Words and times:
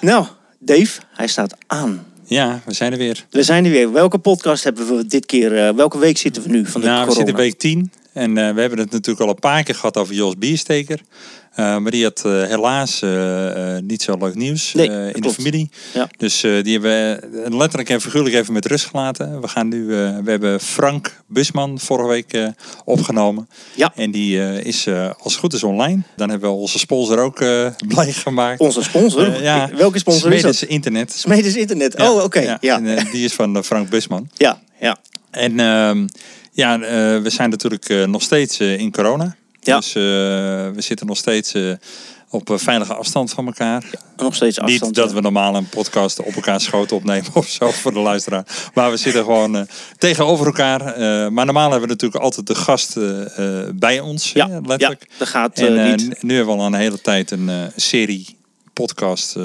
Nou, 0.00 0.26
Dave, 0.58 1.00
hij 1.14 1.26
staat 1.26 1.54
aan. 1.66 2.06
Ja, 2.24 2.60
we 2.64 2.72
zijn 2.72 2.92
er 2.92 2.98
weer. 2.98 3.26
We 3.30 3.42
zijn 3.42 3.64
er 3.64 3.70
weer. 3.70 3.92
Welke 3.92 4.18
podcast 4.18 4.64
hebben 4.64 4.96
we 4.96 5.06
dit 5.06 5.26
keer? 5.26 5.66
eh, 5.66 5.74
welke 5.74 5.98
week 5.98 6.18
zitten 6.18 6.42
we 6.42 6.48
nu 6.48 6.66
van 6.66 6.80
de 6.80 6.86
nou, 6.86 6.98
we 7.00 7.06
corona? 7.06 7.26
zitten 7.26 7.44
week 7.44 7.58
10. 7.58 7.92
En 8.12 8.38
eh, 8.38 8.54
we 8.54 8.60
hebben 8.60 8.78
het 8.78 8.90
natuurlijk 8.90 9.20
al 9.20 9.28
een 9.28 9.40
paar 9.40 9.62
keer 9.62 9.74
gehad 9.74 9.96
over 9.96 10.14
Jos 10.14 10.38
Biersteker. 10.38 11.00
Eh, 11.54 11.76
maar 11.76 11.90
die 11.90 12.04
had 12.04 12.22
eh, 12.24 12.32
helaas 12.32 13.02
niet 13.82 14.02
zo 14.02 14.16
leuk 14.18 14.34
nieuws 14.34 14.72
Nee, 14.72 15.12
in 15.12 15.20
de 15.20 15.30
familie. 15.30 15.70
Ja. 15.94 16.08
Dus 16.16 16.40
die 16.40 16.72
hebben 16.72 16.82
we 16.82 17.56
letterlijk 17.56 17.88
en 17.88 18.00
figuurlijk 18.00 18.34
even 18.34 18.52
met 18.52 18.66
rust 18.66 18.86
gelaten. 18.86 19.40
We, 19.40 19.48
gaan 19.48 19.68
nu, 19.68 19.86
we 20.24 20.30
hebben 20.30 20.60
Frank 20.60 21.22
Busman 21.26 21.78
vorige 21.78 22.08
week 22.08 22.52
opgenomen. 22.84 23.48
Ja. 23.74 23.92
En 23.94 24.10
die 24.10 24.62
is 24.62 24.88
als 25.18 25.32
het 25.32 25.34
goed 25.34 25.52
is 25.52 25.62
online. 25.62 26.02
Dan 26.16 26.30
hebben 26.30 26.50
we 26.50 26.56
onze 26.56 26.78
sponsor 26.78 27.18
ook 27.18 27.38
blij 27.94 28.12
gemaakt. 28.12 28.60
Onze 28.60 28.82
sponsor? 28.82 29.42
Ja. 29.42 29.70
Welke 29.76 29.98
sponsor 29.98 30.32
is 30.32 30.42
dat? 30.42 30.54
Smedes 30.54 30.74
Internet. 30.74 31.12
Smedes 31.12 31.56
Internet. 31.56 32.00
Oh, 32.00 32.22
oké. 32.24 32.40
Ja. 32.40 32.58
Ja. 32.60 32.82
En, 32.82 33.08
die 33.12 33.24
is 33.24 33.32
van 33.32 33.64
Frank 33.64 33.88
Busman. 33.88 34.30
ja, 34.36 34.60
ja. 34.80 34.98
En 35.30 35.60
ehm, 35.60 36.06
ja, 36.60 36.80
eh, 36.80 37.22
we 37.22 37.30
zijn 37.30 37.50
natuurlijk 37.50 37.88
eh, 37.88 38.04
nog 38.04 38.22
steeds 38.22 38.58
eh, 38.58 38.78
in 38.78 38.92
corona. 38.92 39.36
Ja. 39.60 39.76
Dus 39.76 39.92
we 39.92 40.74
zitten 40.76 41.06
nog 41.06 41.16
steeds 41.16 41.54
op 42.30 42.50
veilige 42.54 42.94
afstand 42.94 43.30
van 43.32 43.46
elkaar. 43.46 43.84
Nog 44.16 44.34
steeds 44.34 44.58
afstand. 44.58 44.84
Niet 44.86 44.94
dat 44.94 45.08
ja. 45.08 45.14
we 45.14 45.20
normaal 45.20 45.56
een 45.56 45.68
podcast 45.68 46.20
op 46.20 46.34
elkaar 46.34 46.60
schoten 46.60 46.96
opnemen 46.96 47.30
of 47.34 47.48
zo 47.48 47.70
voor 47.70 47.92
de 47.92 47.98
luisteraar. 47.98 48.70
Maar 48.74 48.90
we 48.90 48.96
zitten 48.96 49.24
gewoon 49.24 49.66
tegenover 49.98 50.46
elkaar. 50.46 50.82
Maar 51.32 51.44
normaal 51.44 51.70
hebben 51.70 51.88
we 51.88 51.94
natuurlijk 51.94 52.22
altijd 52.22 52.46
de 52.46 52.54
gast 52.54 52.96
bij 53.74 54.00
ons, 54.00 54.32
Ja, 54.32 54.48
hè, 54.48 54.54
ja, 54.54 54.60
letterlijk. 54.60 55.08
dat 55.18 55.28
gaat 55.28 55.58
En 55.58 55.90
niet. 55.90 56.22
nu 56.22 56.36
hebben 56.36 56.54
we 56.54 56.60
al 56.60 56.66
een 56.66 56.74
hele 56.74 57.00
tijd 57.00 57.30
een 57.30 57.72
serie 57.76 58.36
podcast 58.72 59.36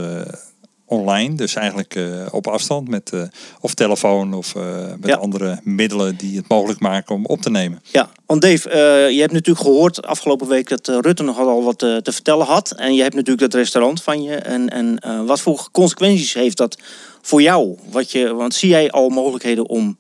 online. 0.86 1.36
Dus 1.36 1.56
eigenlijk 1.56 1.96
eh, 1.96 2.26
op 2.32 2.48
afstand 2.48 2.88
met 2.88 3.10
eh, 3.14 3.22
of 3.60 3.74
telefoon 3.74 4.34
of 4.34 4.56
eh, 4.56 4.64
met 5.00 5.10
Ja. 5.10 5.16
andere 5.16 5.60
middelen 5.64 6.16
die 6.18 6.38
het 6.38 6.48
mogelijk 6.48 6.80
maken 6.80 7.16
om 7.16 7.26
op 7.26 7.42
te 7.42 7.50
nemen. 7.50 7.82
Ja, 7.92 8.10
want 8.26 8.42
Dave, 8.42 8.70
je 9.14 9.20
hebt 9.20 9.32
natuurlijk 9.32 9.66
gehoord 9.66 10.06
afgelopen 10.06 10.48
week 10.48 10.70
dat 10.70 10.88
Rutte 10.88 11.24
nogal 11.24 11.50
al 11.50 11.64
wat 11.64 11.80
te 11.80 12.12
vertellen 12.12 12.46
had. 12.46 12.72
En 12.72 12.94
je 12.94 13.02
hebt 13.02 13.16
natuurlijk 13.16 13.52
dat 13.52 13.54
restaurant 13.54 14.04
van 14.04 14.24
je. 14.24 14.36
En, 14.36 14.70
en 14.70 15.00
wat 15.26 15.40
voor 15.42 15.70
consequenties 15.72 16.34
heeft 16.34 16.58
dat 16.58 16.78
voor 17.22 17.42
jou? 17.42 17.78
Wat 17.92 18.12
je, 18.12 18.34
want 18.34 18.54
zie 18.54 18.70
jij 18.70 18.92
al 18.92 19.10
mogelijkheden 19.10 19.70
om 19.70 19.98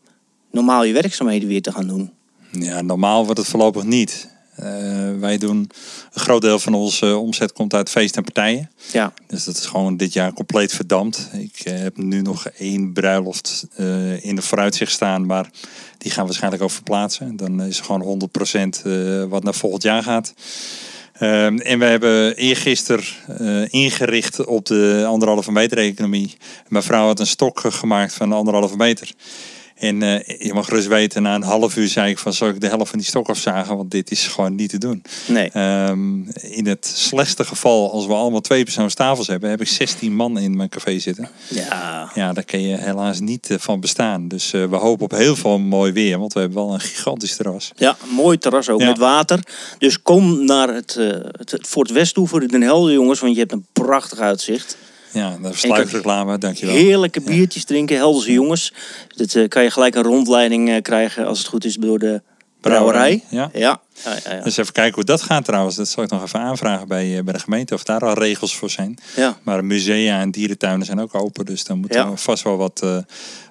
normaal 0.51 0.83
je 0.83 0.93
werkzaamheden 0.93 1.47
weer 1.47 1.61
te 1.61 1.71
gaan 1.71 1.88
doen? 1.88 2.11
Ja, 2.51 2.81
normaal 2.81 3.25
wordt 3.25 3.39
het 3.39 3.49
voorlopig 3.49 3.83
niet. 3.83 4.34
Eh, 4.55 5.19
wij 5.19 5.37
doen 5.37 5.69
een 6.13 6.21
groot 6.21 6.41
deel 6.41 6.59
van 6.59 6.73
onze 6.73 7.17
omzet 7.17 7.53
komt 7.53 7.73
uit 7.73 7.89
feest 7.89 8.17
en 8.17 8.23
partijen. 8.23 8.69
Ja, 8.91 9.13
Dus 9.27 9.43
dat 9.43 9.57
is 9.57 9.65
gewoon 9.65 9.97
dit 9.97 10.13
jaar 10.13 10.33
compleet 10.33 10.73
verdampt. 10.73 11.29
Ik 11.33 11.59
eh, 11.63 11.79
heb 11.79 11.97
nu 11.97 12.21
nog 12.21 12.47
één 12.47 12.93
bruiloft 12.93 13.67
eh, 13.75 14.23
in 14.25 14.35
de 14.35 14.41
vooruitzicht 14.41 14.91
staan, 14.91 15.25
maar 15.25 15.49
die 15.97 16.11
gaan 16.11 16.21
we 16.21 16.27
waarschijnlijk 16.27 16.63
ook 16.63 16.71
verplaatsen. 16.71 17.35
Dan 17.35 17.61
is 17.61 17.77
het 17.77 17.85
gewoon 17.85 18.01
100% 18.01 18.81
eh, 18.85 19.23
wat 19.23 19.43
naar 19.43 19.53
volgend 19.53 19.83
jaar 19.83 20.03
gaat. 20.03 20.33
Ehm, 21.13 21.57
en 21.57 21.79
we 21.79 21.85
hebben 21.85 22.35
eergisteren 22.35 23.03
eh 23.27 23.73
ingericht 23.73 24.45
op 24.45 24.65
de 24.65 25.03
anderhalve 25.07 25.51
meter 25.51 25.77
economie. 25.77 26.37
Mijn 26.67 26.83
vrouw 26.83 27.05
had 27.05 27.19
een 27.19 27.27
stok 27.27 27.59
gemaakt 27.59 28.13
van 28.13 28.31
anderhalve 28.33 28.75
meter. 28.75 29.11
En 29.75 30.01
eh, 30.03 30.39
je 30.47 30.53
mag 30.53 30.65
gerust 30.65 30.87
weten, 30.87 31.21
na 31.21 31.35
een 31.35 31.43
half 31.43 31.77
uur 31.77 31.87
zei 31.87 32.09
ik 32.11 32.17
van... 32.17 32.33
zal 32.33 32.47
ik 32.49 32.61
de 32.61 32.67
helft 32.67 32.89
van 32.89 32.99
die 32.99 33.07
stok 33.07 33.29
afzagen, 33.29 33.77
want 33.77 33.91
dit 33.91 34.11
is 34.11 34.27
gewoon 34.27 34.55
niet 34.55 34.69
te 34.69 34.77
doen. 34.77 35.03
nee. 35.27 35.49
Ehm, 35.49 36.21
in 36.41 36.67
het 36.67 36.85
slechtste 36.95 37.45
geval, 37.45 37.91
als 37.91 38.05
we 38.05 38.13
allemaal 38.13 38.41
twee 38.41 38.63
persoonstafels 38.63 39.27
hebben, 39.27 39.49
heb 39.49 39.61
ik 39.61 39.67
16 39.67 40.15
man 40.15 40.37
in 40.39 40.55
mijn 40.55 40.69
café 40.69 40.99
zitten. 40.99 41.29
Ja, 41.47 42.11
Ja, 42.13 42.33
daar 42.33 42.43
kun 42.43 42.61
je 42.61 42.77
helaas 42.77 43.19
niet 43.19 43.49
eh, 43.49 43.57
van 43.57 43.79
bestaan. 43.79 44.27
Dus 44.27 44.53
eh, 44.53 44.65
we 44.65 44.75
hopen 44.75 45.05
op 45.05 45.11
heel 45.11 45.35
veel 45.35 45.59
mooi 45.59 45.91
weer, 45.91 46.19
want 46.19 46.33
we 46.33 46.39
hebben 46.39 46.57
wel 46.57 46.73
een 46.73 46.79
gigantisch 46.79 47.35
terras. 47.35 47.71
ja, 47.75 47.97
mooi 48.16 48.38
terras 48.38 48.69
ook 48.69 48.79
Ja. 48.79 48.88
met 48.88 48.97
water. 48.97 49.39
Dus 49.77 50.01
kom 50.01 50.45
naar 50.45 50.73
het, 50.73 50.94
het, 51.38 51.51
het 51.51 51.67
Fort 51.67 51.91
West 51.91 52.13
toe 52.13 52.27
voor 52.27 52.47
Den 52.47 52.61
Helder, 52.61 52.94
jongens. 52.94 53.19
Want 53.19 53.33
je 53.33 53.39
hebt 53.39 53.51
een 53.51 53.66
prachtig 53.73 54.19
uitzicht. 54.19 54.77
Ja, 55.15 55.37
de 55.41 55.49
sluitreclame, 55.53 56.37
dankjewel. 56.37 56.75
Heerlijke 56.75 57.21
biertjes 57.21 57.65
drinken, 57.65 57.95
Helderse 57.95 58.31
jongens. 58.31 58.73
Dat 59.15 59.35
eh, 59.35 59.47
kan 59.47 59.63
je 59.63 59.71
gelijk 59.71 59.95
een 59.95 60.03
rondleiding 60.03 60.69
eh, 60.69 60.81
krijgen 60.81 61.25
als 61.25 61.37
het 61.37 61.47
goed 61.47 61.65
is 61.65 61.75
door 61.75 61.99
de 61.99 62.21
brouwerij. 62.61 63.23
Ja. 63.29 63.49
Ja, 63.53 63.59
ja, 63.59 63.81
ja, 64.25 64.35
ja. 64.35 64.41
Dus 64.43 64.57
even 64.57 64.73
kijken 64.73 64.95
hoe 64.95 65.03
dat 65.03 65.21
gaat 65.21 65.45
trouwens. 65.45 65.75
Dat 65.75 65.87
zal 65.87 66.03
ik 66.03 66.09
nog 66.09 66.23
even 66.23 66.39
aanvragen 66.39 66.87
bij, 66.87 67.17
eh, 67.17 67.23
bij 67.23 67.33
de 67.33 67.39
gemeente 67.39 67.73
of 67.73 67.83
daar 67.83 67.99
al 68.05 68.13
regels 68.13 68.55
voor 68.55 68.69
zijn. 68.69 68.97
ja. 69.15 69.37
Maar 69.43 69.65
musea 69.65 70.19
en 70.19 70.31
dierentuinen 70.31 70.85
zijn 70.85 70.99
ook 70.99 71.15
open. 71.15 71.45
Dus 71.45 71.63
dan 71.63 71.77
moet 71.77 71.95
er 71.95 72.17
vast 72.17 72.43
wel 72.43 72.57
wat 72.57 72.83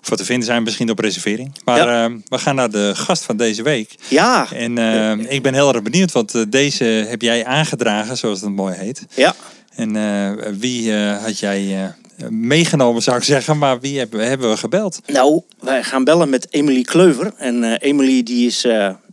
voor 0.00 0.16
te 0.16 0.25
vinden 0.25 0.46
zijn. 0.46 0.62
Misschien 0.62 0.91
op 0.91 0.98
reservering. 0.98 1.52
Maar 1.64 2.10
we 2.28 2.38
gaan 2.38 2.54
naar 2.54 2.70
de 2.70 2.92
gast 2.94 3.22
van 3.22 3.36
deze 3.36 3.62
week. 3.62 3.94
Ja, 4.08 4.52
En 4.52 4.78
eh, 4.78 5.32
ik 5.32 5.42
ben 5.42 5.54
heel 5.54 5.75
erg 5.75 5.82
benieuwd, 5.82 6.12
want 6.12 6.52
deze 6.52 6.84
heb 6.84 7.22
jij 7.22 7.44
aangedragen, 7.44 8.16
zoals 8.16 8.41
het 8.41 8.50
mooi 8.50 8.75
heet. 8.75 9.06
ja. 9.14 9.34
En 9.77 9.97
eh, 9.97 10.53
wie 10.59 10.93
eh, 10.97 11.23
had 11.25 11.39
jij 11.39 11.85
eh, 12.19 12.29
meegenomen, 12.29 13.03
zou 13.03 13.17
ik 13.17 13.23
zeggen, 13.23 13.59
maar 13.59 13.81
wie 13.81 13.99
hebben, 13.99 14.19
we- 14.19 14.25
hebben 14.27 14.51
we 14.51 14.57
gebeld? 14.57 15.01
Nou, 15.07 15.43
wij 15.61 15.83
gaan 15.83 16.05
bellen 16.05 16.29
met 16.29 16.47
Emily 16.51 16.83
Kleuver. 16.83 17.33
En 17.37 17.65
eh 17.65 17.89
Emily 17.91 18.23
die 18.23 18.47
is, 18.47 18.67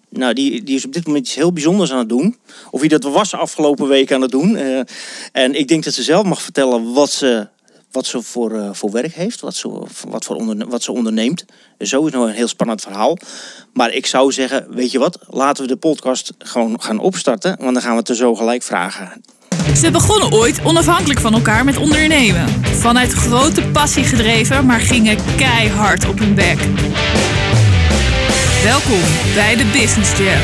nou, 0.10 0.34
die, 0.34 0.64
die 0.64 0.76
is 0.76 0.86
op 0.86 0.94
dit 0.94 1.06
moment 1.08 1.26
iets 1.26 1.36
heel 1.36 1.54
bijzonders 1.54 1.92
aan 1.92 1.98
het 1.98 2.10
doen. 2.10 2.38
Of 2.72 2.80
wie 2.80 2.90
dat 2.90 3.04
was 3.04 3.34
afgelopen 3.34 3.88
week 3.88 4.12
aan 4.12 4.22
het 4.22 4.32
doen. 4.32 4.58
En 5.32 5.56
ik 5.56 5.68
denk 5.68 5.84
dat 5.84 5.94
ze 5.94 6.04
zelf 6.04 6.26
mag 6.26 6.42
vertellen 6.42 6.94
wat 6.94 7.12
ze, 7.12 7.48
wat 7.92 8.06
ze 8.06 8.22
voor, 8.22 8.70
voor 8.76 8.92
werk 8.92 9.14
heeft. 9.14 9.40
Wat 9.42 9.56
ze, 9.56 9.70
wat, 10.08 10.26
voor 10.26 10.36
onderne- 10.36 10.68
wat 10.68 10.84
ze 10.84 10.92
onderneemt. 10.92 11.46
Sowieso 11.80 12.24
een 12.26 12.34
heel 12.34 12.48
spannend 12.48 12.82
verhaal. 12.82 13.18
Maar 13.74 13.94
ik 13.94 14.06
zou 14.06 14.32
zeggen, 14.32 14.66
weet 14.70 14.92
je 14.92 15.00
wat? 15.00 15.20
Laten 15.30 15.64
we 15.64 15.70
de 15.70 15.76
podcast 15.76 16.34
gewoon 16.38 16.82
gaan 16.82 17.00
opstarten. 17.00 17.56
Want 17.60 17.74
dan 17.74 17.82
gaan 17.82 17.92
we 17.92 17.98
het 18.00 18.10
er 18.10 18.16
zo 18.16 18.36
gelijk 18.36 18.64
vragen. 18.64 19.22
Ze 19.76 19.92
begonnen 19.92 20.32
ooit 20.32 20.62
onafhankelijk 20.64 21.20
van 21.20 21.34
elkaar 21.34 21.66
met 21.66 21.78
ondernemen. 21.78 22.50
Vanuit 22.64 23.12
grote 23.12 23.62
passie 23.62 24.04
gedreven, 24.04 24.66
maar 24.66 24.80
gingen 24.80 25.18
keihard 25.36 26.08
op 26.08 26.20
hun 26.20 26.34
bek. 26.34 26.58
Welkom 28.64 29.00
bij 29.34 29.56
de 29.56 29.66
Business 29.74 30.18
Jam. 30.18 30.42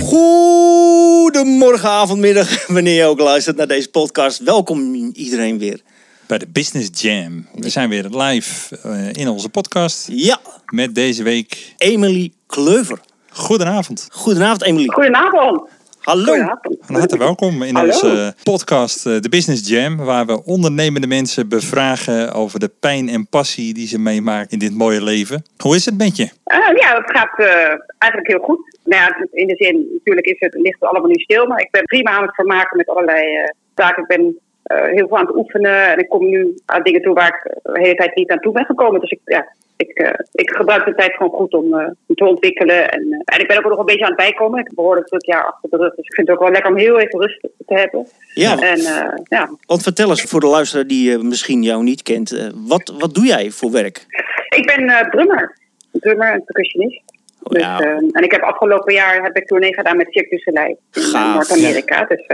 Goedemorgen, 0.00 1.88
avondmiddag, 1.88 2.66
wanneer 2.76 2.94
je 2.94 3.04
ook 3.04 3.20
luistert 3.20 3.56
naar 3.56 3.68
deze 3.68 3.88
podcast. 3.88 4.38
Welkom 4.38 4.94
iedereen 5.12 5.58
weer. 5.58 5.80
Bij 6.26 6.38
de 6.38 6.46
Business 6.46 7.00
Jam. 7.02 7.46
We 7.54 7.68
zijn 7.68 7.88
weer 7.88 8.04
live 8.08 8.76
eh, 8.82 9.12
in 9.12 9.28
onze 9.28 9.48
podcast 9.48 10.08
Ja, 10.10 10.40
met 10.66 10.94
deze 10.94 11.22
week. 11.22 11.74
Emily 11.76 12.32
Kleuver. 12.46 13.00
Goedenavond. 13.38 14.08
Goedenavond, 14.12 14.62
Emily. 14.64 14.86
Goedenavond. 14.86 15.70
Hallo. 16.00 16.34
Van 16.80 16.94
harte 16.94 17.18
welkom 17.18 17.62
in 17.62 17.74
Hallo. 17.74 17.88
onze 17.88 18.34
podcast 18.42 19.06
eh, 19.06 19.20
de 19.20 19.28
Business 19.28 19.68
Jam, 19.68 19.96
waar 19.96 20.26
we 20.26 20.44
ondernemende 20.44 21.06
mensen 21.06 21.48
bevragen 21.48 22.32
over 22.32 22.60
de 22.60 22.70
pijn 22.80 23.08
en 23.08 23.28
passie 23.28 23.74
die 23.74 23.86
ze 23.86 23.98
meemaken 23.98 24.50
in 24.50 24.58
dit 24.58 24.74
mooie 24.74 25.02
leven. 25.02 25.44
Hoe 25.56 25.74
is 25.74 25.84
het 25.84 25.98
met 25.98 26.16
je? 26.16 26.28
Eh, 26.44 26.58
ja, 26.76 26.94
dat 26.94 27.10
gaat 27.10 27.38
eh, 27.38 27.74
eigenlijk 27.98 28.32
heel 28.32 28.42
goed. 28.42 28.76
Nou 28.84 29.02
ja, 29.02 29.26
in 29.32 29.46
de 29.46 29.56
zin, 29.56 29.88
natuurlijk 29.92 30.26
is 30.26 30.36
het, 30.38 30.54
ligt 30.54 30.80
het 30.80 30.90
allemaal 30.90 31.10
nu 31.10 31.18
stil, 31.18 31.46
maar 31.46 31.60
ik 31.60 31.70
ben 31.70 31.84
prima 31.84 32.10
aan 32.10 32.22
het 32.22 32.34
vermaken 32.34 32.76
met 32.76 32.88
allerlei 32.88 33.36
eh, 33.36 33.48
zaken. 33.74 34.02
Ik 34.02 34.08
ben 34.08 34.38
eh, 34.62 34.82
heel 34.82 35.08
veel 35.08 35.16
aan 35.18 35.26
het 35.26 35.36
oefenen 35.36 35.86
en 35.92 35.98
ik 35.98 36.08
kom 36.08 36.28
nu 36.28 36.54
aan 36.66 36.82
dingen 36.82 37.02
toe 37.02 37.14
waar 37.14 37.28
ik 37.28 37.52
de 37.62 37.80
hele 37.80 37.94
tijd 37.94 38.14
niet 38.14 38.30
aan 38.30 38.40
toe 38.40 38.52
ben 38.52 38.64
gekomen. 38.64 39.00
Dus 39.00 39.10
ik, 39.10 39.20
ja, 39.24 39.46
ik, 39.78 39.98
eh, 39.98 40.12
ik 40.32 40.50
gebruik 40.50 40.84
de 40.84 40.94
tijd 40.94 41.12
gewoon 41.12 41.32
goed 41.32 41.54
om, 41.54 41.78
eh, 41.78 41.86
om 42.06 42.14
te 42.14 42.24
ontwikkelen. 42.24 42.90
En, 42.90 43.00
eh, 43.00 43.34
en 43.34 43.40
ik 43.40 43.48
ben 43.48 43.56
ook 43.56 43.70
nog 43.70 43.78
een 43.78 43.84
beetje 43.84 44.04
aan 44.04 44.10
het 44.10 44.20
bijkomen. 44.20 44.58
Ik 44.60 44.66
heb 44.66 44.74
behoorlijk 44.74 45.06
druk 45.06 45.24
jaar 45.24 45.44
achter 45.44 45.70
de 45.70 45.76
rug, 45.76 45.94
dus 45.94 46.06
ik 46.06 46.14
vind 46.14 46.28
het 46.28 46.36
ook 46.36 46.42
wel 46.42 46.52
lekker 46.52 46.70
om 46.70 46.78
heel 46.78 46.98
even 46.98 47.20
rust 47.20 47.40
te 47.40 47.74
hebben. 47.74 48.06
Ja, 48.34 48.58
En 48.58 48.80
ja, 49.24 49.50
want 49.66 49.82
vertel 49.82 50.10
eens 50.10 50.22
voor 50.22 50.40
de 50.40 50.46
luisteraar 50.46 50.86
die 50.86 51.18
misschien 51.18 51.62
jou 51.62 51.82
niet 51.82 52.02
kent. 52.02 52.50
wat, 52.66 52.94
wat 52.98 53.14
doe 53.14 53.26
jij 53.26 53.50
voor 53.50 53.70
werk? 53.70 54.06
ik 54.48 54.66
ben 54.66 55.10
drummer. 55.10 55.56
Drummer 55.92 56.32
en 56.32 56.44
percussionist. 56.44 57.02
Oh, 57.42 57.52
Dus, 57.52 57.62
ja. 57.62 57.80
en 58.12 58.22
ik 58.22 58.32
heb 58.32 58.42
afgelopen 58.42 58.94
jaar 58.94 59.22
heb 59.22 59.36
ik 59.36 59.46
tournee 59.46 59.74
gedaan 59.74 59.96
met 59.96 60.06
Cirque 60.10 60.36
du 60.36 60.38
Soleil 60.38 60.78
in. 60.92 61.32
Noord-Amerika. 61.32 62.04
Dus 62.04 62.26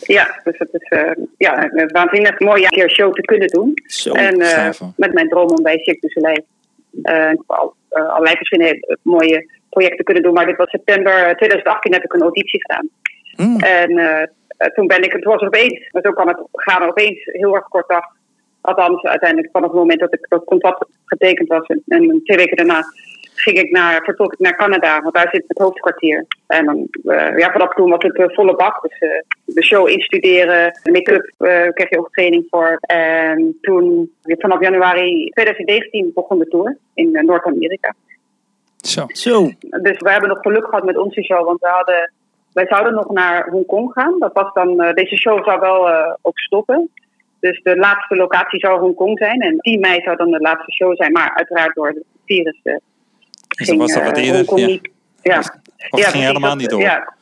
ja, 0.00 0.40
dus 0.44 0.58
het 0.58 0.68
is 0.72 0.98
ja, 1.36 1.72
een 1.72 1.88
waanzinnig 1.88 2.38
mooi 2.38 2.60
jaar 2.60 2.72
een 2.72 2.78
keer 2.78 2.90
show 2.90 3.14
te 3.14 3.20
kunnen 3.20 3.48
doen. 3.48 3.72
Zo, 3.86 4.12
en 4.12 4.36
met 4.96 5.12
mijn 5.12 5.28
droom 5.28 5.48
om 5.48 5.62
bij 5.62 5.78
Cirque 5.78 6.00
du 6.00 6.08
Soleil 6.08 6.44
eh, 7.02 7.32
al, 7.46 7.74
eh, 7.88 8.08
allerlei 8.08 8.36
verschillende 8.36 8.80
eh, 8.80 8.96
mooie 9.02 9.50
projecten 9.70 10.04
kunnen 10.04 10.22
doen. 10.22 10.32
Maar 10.32 10.46
dit 10.46 10.56
was 10.56 10.70
september 10.70 11.36
2018 11.36 11.92
heb 11.92 12.04
ik 12.04 12.12
een 12.12 12.22
auditie 12.22 12.60
gedaan. 12.60 12.88
Hmm. 13.36 13.60
En 13.60 14.30
toen 14.74 14.86
ben 14.86 15.02
ik, 15.02 15.12
het 15.12 15.24
was 15.24 15.40
opeens, 15.40 15.88
maar 15.92 16.02
zo 16.02 16.12
kan 16.12 16.28
het 16.28 16.38
gaan 16.52 16.88
opeens 16.88 17.24
heel 17.24 17.54
erg 17.54 17.68
kort 17.68 17.88
dag. 17.88 18.04
Althans, 18.60 19.02
uiteindelijk 19.02 19.52
vanaf 19.52 19.68
het 19.70 19.78
moment 19.78 20.00
dat 20.00 20.14
ik 20.14 20.26
dat 20.28 20.44
contract 20.44 20.86
getekend 21.04 21.48
was 21.48 21.66
en, 21.66 21.82
en 21.86 22.20
twee 22.24 22.36
weken 22.36 22.56
daarna 22.56 22.82
ging 23.44 23.58
ik 23.58 23.70
naar, 23.70 24.02
vertrok 24.04 24.32
ik 24.32 24.38
naar 24.38 24.56
Canada, 24.56 25.00
want 25.00 25.14
daar 25.14 25.28
zit 25.32 25.44
het 25.46 25.58
hoofdkwartier. 25.58 26.26
En 26.46 26.64
dan, 26.64 26.88
uh, 27.02 27.38
ja, 27.38 27.52
vanaf 27.52 27.74
toen 27.74 27.90
was 27.90 28.02
het 28.02 28.18
uh, 28.18 28.26
volle 28.28 28.56
bak. 28.56 28.82
Dus 28.82 29.00
uh, 29.00 29.10
de 29.44 29.64
show 29.64 29.88
instuderen, 29.88 30.80
make-up 30.92 31.32
kreeg 31.74 31.90
je 31.90 31.98
ook 31.98 32.12
training 32.12 32.46
voor. 32.50 32.76
En 32.80 33.58
toen, 33.60 34.12
vanaf 34.22 34.60
januari 34.60 35.28
2019, 35.28 36.10
begon 36.14 36.38
de 36.38 36.48
tour 36.48 36.76
in 36.94 37.10
Noord-Amerika. 37.10 37.94
Zo. 38.76 39.04
Zo. 39.08 39.50
Dus 39.58 39.98
we 39.98 40.10
hebben 40.10 40.28
nog 40.28 40.40
geluk 40.40 40.64
gehad 40.64 40.84
met 40.84 40.98
onze 40.98 41.22
show, 41.22 41.44
want 41.44 41.60
we 41.60 41.68
hadden, 41.68 42.12
wij 42.52 42.66
zouden 42.66 42.94
nog 42.94 43.10
naar 43.10 43.48
Hongkong 43.48 43.92
gaan. 43.92 44.18
Dat 44.18 44.32
was 44.32 44.52
dan, 44.52 44.76
deze 44.94 45.16
show 45.16 45.44
zou 45.44 45.60
wel 45.60 45.88
ook 46.22 46.38
stoppen. 46.38 46.90
Dus 47.40 47.60
de 47.62 47.76
laatste 47.76 48.16
locatie 48.16 48.58
zou 48.58 48.80
Hongkong 48.80 49.18
zijn. 49.18 49.40
En 49.40 49.58
10 49.58 49.80
mei 49.80 50.00
zou 50.00 50.16
dan 50.16 50.30
de 50.30 50.40
laatste 50.40 50.72
show 50.72 50.96
zijn. 50.96 51.12
Maar 51.12 51.32
uiteraard 51.34 51.74
door 51.74 51.86
het 51.86 52.04
virus 52.24 52.60
uh, 52.62 52.76
dus 53.56 53.68
ging 53.68 53.80
was 53.80 53.92
dat 53.92 54.04
wat 54.04 54.16
eerder? 54.16 54.36
Hongkong 54.36 54.60
ja. 54.60 54.66
niet... 54.66 54.88
Ja. 55.22 55.38
Of 55.90 56.00
ja, 56.00 56.08
ging 56.08 56.24
helemaal 56.24 56.56
niet 56.56 56.70
door? 56.70 56.80
Ja. 56.80 57.14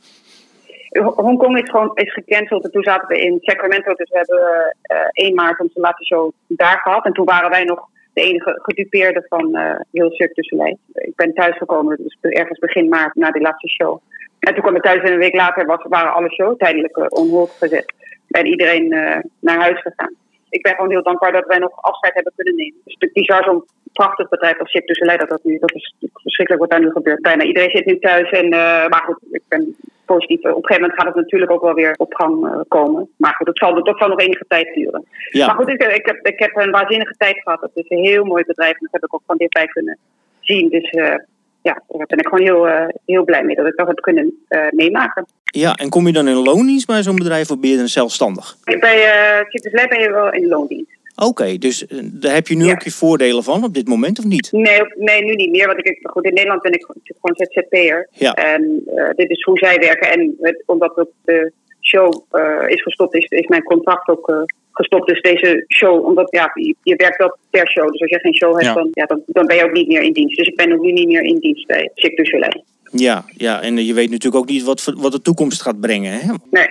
Hongkong 1.01 1.59
is 1.59 1.71
gewoon 1.71 1.91
is 1.95 2.13
gecanceld. 2.13 2.65
En 2.65 2.71
toen 2.71 2.83
zaten 2.83 3.09
we 3.09 3.23
in 3.23 3.39
Sacramento. 3.41 3.95
Dus 3.95 4.11
we 4.11 4.17
hebben 4.17 4.77
uh, 5.15 5.27
1 5.27 5.35
maart 5.35 5.61
onze 5.61 5.81
laatste 5.81 6.05
show 6.05 6.33
daar 6.47 6.79
gehad. 6.79 7.05
En 7.05 7.13
toen 7.13 7.25
waren 7.25 7.51
wij 7.51 7.65
nog 7.65 7.89
de 8.13 8.23
enige 8.23 8.59
gedupeerde 8.63 9.25
van 9.29 9.57
uh, 9.57 9.75
heel 9.93 10.11
Cirque 10.11 10.35
du 10.35 10.43
Soleil. 10.43 10.79
Ik 10.93 11.15
ben 11.17 11.35
thuisgekomen, 11.35 11.97
dus 11.97 12.17
ergens 12.21 12.59
begin 12.59 12.89
maart 12.89 13.15
na 13.15 13.31
die 13.31 13.43
laatste 13.43 13.69
show. 13.69 14.01
En 14.39 14.55
toen 14.55 14.63
kwam 14.63 14.77
ik 14.77 14.83
thuis 14.83 15.03
en 15.03 15.13
een 15.13 15.19
week 15.19 15.35
later 15.35 15.67
was, 15.67 15.85
waren 15.89 16.15
alle 16.15 16.31
shows 16.33 16.57
tijdelijk 16.57 16.97
uh, 16.97 17.07
on 17.09 17.29
hold 17.29 17.51
gezet. 17.51 17.93
En 18.29 18.47
iedereen 18.47 18.93
uh, 18.93 19.19
naar 19.41 19.59
huis 19.59 19.81
gegaan. 19.81 20.15
Ik 20.53 20.63
ben 20.63 20.75
gewoon 20.75 20.91
heel 20.91 21.03
dankbaar 21.03 21.33
dat 21.33 21.47
wij 21.47 21.59
nog 21.59 21.83
afscheid 21.83 22.15
hebben 22.15 22.33
kunnen 22.37 22.55
nemen. 22.55 22.81
Dus 22.85 23.13
bizar 23.13 23.45
zo'n 23.45 23.65
prachtig 23.93 24.29
bedrijf 24.29 24.59
als 24.59 24.71
Cirque 24.71 24.93
du 24.93 24.95
Soleil 24.95 25.19
dat 25.19 25.29
dat 25.29 25.45
nu, 25.45 25.59
dat 25.59 25.75
is 25.75 25.95
verschrikkelijk 26.15 26.65
wat 26.65 26.71
daar 26.71 26.87
nu 26.87 26.91
gebeurt. 26.91 27.21
Bijna 27.21 27.45
iedereen 27.45 27.71
zit 27.71 27.87
nu 27.87 27.99
thuis 27.99 28.31
en, 28.31 28.45
uh, 28.45 28.89
maar 28.89 29.03
goed, 29.07 29.19
ik 29.31 29.43
ben 29.49 29.77
positief. 30.05 30.39
Op 30.39 30.45
een 30.45 30.53
gegeven 30.53 30.81
moment 30.81 30.99
gaat 30.99 31.15
het 31.15 31.23
natuurlijk 31.23 31.51
ook 31.51 31.63
wel 31.63 31.75
weer 31.75 31.95
op 31.97 32.15
gang 32.15 32.47
uh, 32.47 32.61
komen. 32.69 33.09
Maar 33.17 33.35
goed, 33.35 33.47
dat 33.47 33.59
zal, 33.59 33.85
dat 33.85 33.99
zal 33.99 34.09
nog 34.09 34.21
enige 34.21 34.45
tijd 34.49 34.75
duren. 34.75 35.05
Ja. 35.31 35.47
Maar 35.47 35.55
goed, 35.55 35.69
ik, 35.69 35.83
ik, 35.83 36.07
heb, 36.07 36.27
ik 36.27 36.39
heb 36.39 36.57
een 36.57 36.71
waanzinnige 36.71 37.15
tijd 37.17 37.41
gehad. 37.43 37.61
Het 37.61 37.71
is 37.75 37.85
een 37.89 38.05
heel 38.05 38.25
mooi 38.25 38.45
bedrijf 38.45 38.73
en 38.73 38.79
dat 38.81 38.93
heb 38.93 39.05
ik 39.05 39.15
ook 39.15 39.23
van 39.27 39.37
dichtbij 39.37 39.67
kunnen 39.67 39.99
zien. 40.41 40.69
Dus 40.69 40.93
uh, 40.93 41.15
ja, 41.63 41.83
daar 41.89 42.07
ben 42.07 42.19
ik 42.19 42.27
gewoon 42.29 42.45
heel, 42.45 42.91
heel 43.07 43.25
blij 43.25 43.43
mee 43.45 43.57
dat 43.57 43.67
ik 43.67 43.77
dat 43.77 43.87
heb 43.87 44.01
kunnen 44.01 44.45
meemaken. 44.71 45.27
Ja, 45.45 45.75
en 45.75 45.89
kom 45.89 46.07
je 46.07 46.13
dan 46.13 46.29
in 46.29 46.35
loondienst 46.37 46.87
bij 46.87 47.03
zo'n 47.03 47.17
bedrijf 47.17 47.51
of 47.51 47.61
ben 47.61 47.71
je 47.71 47.77
dan 47.77 47.89
zelfstandig? 47.89 48.57
Bij 48.65 49.43
uh, 49.43 49.89
ben 49.89 50.01
je 50.01 50.11
wel 50.13 50.33
in 50.33 50.49
loondienst. 50.49 50.91
Oké, 51.17 51.27
okay, 51.29 51.59
dus 51.59 51.87
daar 52.03 52.35
heb 52.35 52.47
je 52.47 52.57
nu 52.57 52.65
Ja. 52.65 52.73
ook 52.73 52.83
je 52.83 52.91
voordelen 52.91 53.43
van 53.43 53.65
op 53.65 53.75
dit 53.75 53.89
moment 53.89 54.19
of 54.19 54.25
niet? 54.25 54.53
Nee, 54.53 54.81
nee, 54.99 55.25
nu 55.25 55.35
niet 55.35 55.51
meer. 55.51 55.67
Want 55.67 55.79
ik, 55.87 55.99
goed, 56.03 56.25
in 56.25 56.35
Nederland 56.35 56.63
ben 56.63 56.73
ik 56.73 56.87
gewoon 57.21 57.37
ZZP'er. 57.37 58.09
Ja. 58.13 58.33
En 58.33 58.83
eh, 58.95 59.11
dit 59.15 59.31
is 59.31 59.43
hoe 59.43 59.59
zij 59.59 59.79
werken. 59.79 60.11
En 60.11 60.37
het- 60.41 60.63
omdat 60.67 61.07
de 61.25 61.53
show 61.81 62.25
eh, 62.31 62.69
is 62.69 62.83
gestopt, 62.83 63.15
is, 63.15 63.25
is 63.25 63.47
mijn 63.47 63.63
contract 63.63 64.09
ook 64.09 64.29
eh, 64.29 64.37
gestopt. 64.73 65.07
Dus 65.09 65.21
deze 65.21 65.65
show, 65.69 66.05
omdat 66.05 66.31
ja, 66.31 66.51
je, 66.55 66.75
je 66.83 66.97
werkt 66.97 67.17
wel 67.17 67.37
per 67.51 67.69
show. 67.71 67.91
Dus 67.93 68.01
als 68.01 68.11
je 68.11 68.19
geen 68.19 68.35
show 68.35 68.53
hebt, 68.53 68.65
Ja. 68.65 68.75
dan, 68.75 68.89
ja, 68.93 69.07
dan, 69.07 69.23
dan 69.27 69.47
ben 69.47 69.57
je 69.57 69.65
ook 69.65 69.73
niet 69.73 69.89
meer 69.89 70.03
in 70.03 70.13
dienst. 70.13 70.37
Dus 70.37 70.47
ik 70.47 70.57
ben 70.57 70.73
ook 70.73 70.81
nu 70.81 70.93
niet 70.93 71.07
meer 71.09 71.23
in 71.23 71.39
dienst 71.39 71.67
bij 71.67 71.91
Cirque 71.95 72.23
du 72.23 72.29
Soleil. 72.29 72.65
Ja, 72.91 73.25
ja, 73.37 73.63
en 73.63 73.77
eh, 73.77 73.87
je 73.87 73.95
weet 73.95 74.11
natuurlijk 74.11 74.43
ook 74.43 74.49
niet 74.49 74.63
wat, 74.63 74.93
wat 74.97 75.13
de 75.13 75.23
toekomst 75.23 75.63
gaat 75.63 75.81
brengen. 75.81 76.13
Hè? 76.13 76.33
Nee, 76.51 76.69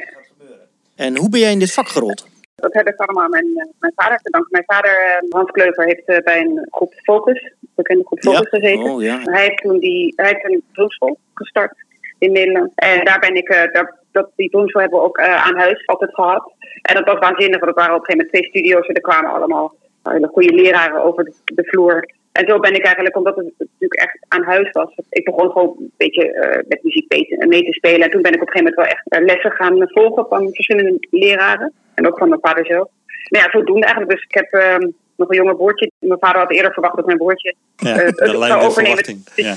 En 0.95 1.17
hoe 1.17 1.29
ben 1.29 1.39
jij 1.39 1.51
in 1.51 1.59
dit 1.59 1.73
vak 1.73 1.87
gerold? 1.87 2.29
dat 2.55 2.73
heb 2.73 2.87
ik 2.87 2.95
allemaal 2.99 3.23
aan 3.23 3.29
mijn, 3.29 3.45
eh, 3.45 3.65
mijn 3.79 3.93
vader 3.95 4.17
te 4.17 4.29
danken. 4.29 4.49
Mijn 4.51 4.63
vader, 4.67 4.91
eh, 4.91 5.29
Hans 5.29 5.51
Kleuver, 5.51 5.85
heeft 5.85 6.23
bij 6.23 6.39
een 6.41 6.67
groep 6.71 6.93
Focus, 7.03 7.53
bekende 7.75 8.03
groep 8.05 8.21
Focus 8.21 8.49
gezeten. 8.49 8.83
Oh 8.83 9.01
ja. 9.01 9.19
Hij 9.23 9.43
heeft 9.43 9.61
toen 9.61 9.79
die, 9.79 10.13
hij 10.15 10.27
heeft 10.27 10.45
een 10.45 10.63
drumschool 10.73 11.17
gestart 11.33 11.73
in 12.19 12.31
Nederland. 12.31 12.71
En 12.75 13.05
daar 13.05 13.19
ben 13.19 13.35
ik, 13.35 13.47
daar, 13.71 13.99
dat, 14.11 14.29
die 14.35 14.49
drumschool 14.49 14.81
hebben 14.81 14.99
we 14.99 15.05
ook 15.05 15.17
eh, 15.17 15.45
aan 15.45 15.57
huis 15.57 15.87
altijd 15.87 16.13
gehad. 16.13 16.53
En 16.81 16.95
dat 16.95 17.05
was 17.05 17.19
waanzinnig, 17.19 17.59
want 17.59 17.71
er 17.71 17.81
waren 17.83 17.95
op 17.95 17.99
een 17.99 18.05
gegeven 18.05 18.25
moment 18.25 18.33
twee 18.33 18.49
studio's 18.49 18.87
en 18.87 18.95
er 18.95 19.01
kwamen 19.01 19.31
allemaal 19.31 19.75
hele 20.03 20.27
goede 20.27 20.53
leraren 20.53 21.03
over 21.03 21.23
de, 21.23 21.33
de 21.45 21.63
vloer. 21.65 22.05
En 22.31 22.47
zo 22.47 22.59
ben 22.59 22.75
ik 22.75 22.85
eigenlijk, 22.85 23.17
omdat 23.17 23.35
het 23.35 23.53
natuurlijk 23.57 24.01
echt 24.01 24.25
aan 24.27 24.43
huis 24.43 24.71
was, 24.71 24.95
ik 25.09 25.25
begon 25.25 25.51
gewoon 25.51 25.75
een 25.79 25.93
beetje 25.97 26.33
eh, 26.33 26.63
met 26.67 26.83
muziek 26.83 27.11
mee 27.47 27.63
te, 27.63 27.73
spelen. 27.73 28.01
En 28.01 28.11
toen 28.11 28.21
ben 28.21 28.33
ik 28.33 28.41
op 28.41 28.47
een 28.47 28.53
gegeven 28.53 28.73
moment 28.75 28.75
wel 28.75 28.85
echt 28.85 29.07
eh, 29.07 29.25
lessen 29.25 29.51
gaan 29.51 29.89
volgen 29.89 30.25
van 30.29 30.53
verschillende 30.53 31.07
leraren. 31.09 31.73
En 31.93 32.07
ook 32.07 32.17
van 32.17 32.29
mijn 32.29 32.41
vader 32.41 32.65
zelf. 32.65 32.89
Nou 33.29 33.45
ja, 33.45 33.51
zodoende 33.51 33.85
eigenlijk. 33.85 34.11
Dus 34.11 34.23
ik 34.23 34.33
heb 34.33 34.51
ehm, 34.51 34.87
nog 35.21 35.29
een 35.29 35.35
jonger 35.37 35.55
broertje. 35.55 35.91
Mijn 35.99 36.19
vader 36.19 36.41
had 36.41 36.51
eerder 36.51 36.73
verwacht 36.73 36.95
dat 36.95 37.05
mijn 37.05 37.17
broertje 37.17 37.55
Ja, 37.75 37.89
eh, 37.99 38.05
het 38.05 38.17
de 38.17 38.37
lijn 38.37 38.51
zou 38.51 38.63
overnemen. 38.63 39.05
verwachting. 39.05 39.35
Dus, 39.35 39.45
Ja. 39.45 39.55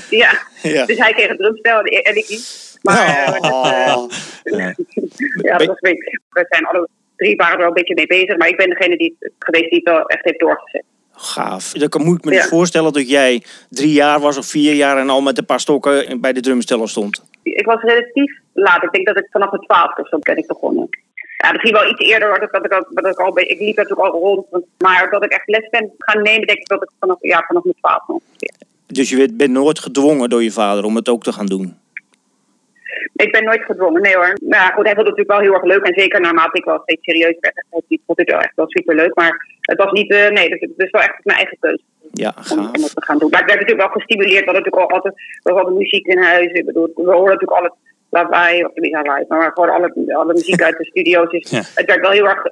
ja. 0.61 0.69
Ja. 0.71 0.85
dus 0.85 0.97
hij 0.97 1.13
kreeg 1.13 1.27
het 1.27 1.37
drumstel 1.37 1.79
en 1.79 2.03
en 2.03 2.15
ik 2.15 2.29
niet. 2.29 2.77
Maar 2.81 3.07
eh, 3.07 3.31
dat, 3.31 3.43
eh, 3.43 3.97
Oh. 3.97 4.09
Ja. 4.59 4.73
ja, 5.41 5.57
dat 5.57 5.67
was 5.67 5.77
een 5.79 5.91
beetje- 5.91 6.19
we 6.29 6.45
zijn 6.49 6.65
alle 6.65 6.87
drie 7.15 7.35
waren 7.35 7.53
er 7.53 7.57
wel 7.59 7.67
een 7.67 7.73
beetje 7.73 7.93
mee 7.93 8.07
bezig. 8.07 8.37
Maar 8.37 8.47
ik 8.47 8.57
ben 8.57 8.69
degene 8.69 8.97
die 8.97 9.15
het 9.19 9.31
geweest 9.39 9.69
die 9.69 9.79
het 9.83 9.93
wel 9.93 10.05
echt 10.05 10.25
heeft 10.25 10.39
doorgezet. 10.39 10.83
Gaaf. 11.17 11.71
Dan 11.71 11.89
kan- 11.89 12.03
moet 12.03 12.17
ik 12.17 12.23
me 12.23 12.31
dus 12.31 12.43
Ja. 12.43 12.47
voorstellen 12.47 12.93
dat 12.93 13.09
jij 13.09 13.43
drie 13.69 13.91
jaar 13.93 14.19
was 14.19 14.37
of 14.37 14.45
vier 14.45 14.73
jaar 14.73 14.97
en 14.97 15.09
al 15.09 15.21
met 15.21 15.37
een 15.37 15.45
paar 15.45 15.59
stokken 15.59 16.21
bij 16.21 16.33
de 16.33 16.39
drumsteller 16.39 16.89
stond. 16.89 17.23
Ik 17.43 17.65
was 17.65 17.81
relatief 17.81 18.39
laat. 18.53 18.83
Ik 18.83 18.91
denk 18.91 19.05
dat 19.07 19.17
ik 19.17 19.27
vanaf 19.31 19.51
mijn 19.51 19.63
twaalfde 19.63 20.01
of 20.01 20.07
zo 20.07 20.17
ben 20.19 20.37
ik 20.37 20.47
begonnen. 20.47 20.89
Ja, 21.37 21.51
misschien 21.51 21.73
wel 21.73 21.89
iets 21.89 21.99
eerder. 22.11 22.27
hoor, 22.29 22.39
Dat, 22.39 22.51
dat 22.51 22.65
ik, 22.65 22.71
al, 22.73 22.85
dat 22.89 23.05
ik, 23.05 23.17
al, 23.19 23.39
ik 23.39 23.59
liep 23.59 23.75
natuurlijk 23.75 24.07
al 24.13 24.19
rond. 24.21 24.65
Maar 24.77 25.09
dat 25.09 25.23
ik 25.23 25.31
echt 25.31 25.47
les 25.47 25.69
ben 25.69 25.91
gaan 25.97 26.21
nemen, 26.21 26.47
denk 26.47 26.59
ik 26.59 26.67
dat 26.67 26.83
ik 26.83 26.89
vanaf, 26.99 27.17
ja, 27.21 27.43
vanaf 27.47 27.63
mijn 27.63 27.75
twaalfde 27.79 28.13
ongeveer. 28.13 28.53
Dus 28.87 29.09
je 29.09 29.17
werd- 29.17 29.37
bent 29.37 29.51
nooit 29.51 29.79
gedwongen 29.79 30.29
door 30.29 30.43
je 30.43 30.51
vader 30.51 30.83
om 30.83 30.95
het 30.95 31.09
ook 31.09 31.23
te 31.23 31.33
gaan 31.33 31.45
doen. 31.45 31.77
Ik 33.15 33.31
ben 33.31 33.43
nooit 33.43 33.61
gedwongen, 33.63 34.01
nee 34.01 34.15
hoor. 34.15 34.37
Maar 34.47 34.59
ja, 34.59 34.65
goed, 34.75 34.85
hij 34.85 34.95
vond 34.95 35.07
het 35.07 35.17
natuurlijk 35.17 35.27
wel 35.27 35.39
heel 35.39 35.53
erg 35.53 35.63
leuk. 35.63 35.83
En 35.85 35.99
zeker 36.01 36.21
naarmate 36.21 36.57
ik 36.57 36.65
wel 36.65 36.79
steeds 36.83 37.03
serieus 37.03 37.35
werd, 37.39 37.65
vond 37.69 37.83
hij 37.87 37.99
het 38.15 38.29
wel 38.29 38.39
echt 38.39 38.55
wel 38.55 38.65
super 38.69 38.95
leuk. 38.95 39.15
Maar 39.15 39.45
het 39.61 39.77
was 39.77 39.91
niet, 39.91 40.11
eh, 40.11 40.29
nee, 40.29 40.49
dus 40.49 40.59
het 40.59 40.71
is 40.75 40.89
wel 40.89 41.01
echt 41.01 41.19
mijn 41.23 41.37
eigen 41.37 41.57
keuze 41.59 41.81
Ja, 42.13 42.33
om, 42.37 42.43
gaaf. 42.43 42.57
om 42.75 42.83
het 42.83 42.95
te 42.95 43.05
gaan 43.05 43.17
doen. 43.17 43.29
Maar 43.29 43.41
ik 43.41 43.47
werd 43.47 43.59
natuurlijk 43.59 43.87
wel 43.87 43.97
gestimuleerd. 43.97 44.45
We 44.45 44.51
hadden 44.51 44.63
natuurlijk 44.63 44.91
al 44.91 44.95
altijd, 44.97 45.13
we 45.43 45.53
hadden 45.53 45.77
muziek 45.77 46.05
in 46.07 46.17
huis. 46.17 46.51
Ik 46.51 46.65
bedoel, 46.65 46.91
we 46.95 47.01
horen 47.11 47.33
natuurlijk 47.33 47.57
al 47.59 47.63
het 47.63 47.73
lawaai, 48.15 48.63
of 48.65 48.71
niet 48.75 48.93
lawaai, 48.93 49.25
maar 49.27 49.51
gewoon 49.53 49.69
alle, 49.69 50.15
alle 50.15 50.33
muziek 50.33 50.61
uit 50.61 50.77
de 50.77 50.85
studio's. 50.91 51.29
Dus 51.31 51.49
Ja. 51.49 51.61
het 51.75 51.85
werd 51.85 52.01
wel 52.01 52.11
heel 52.11 52.27
erg, 52.27 52.43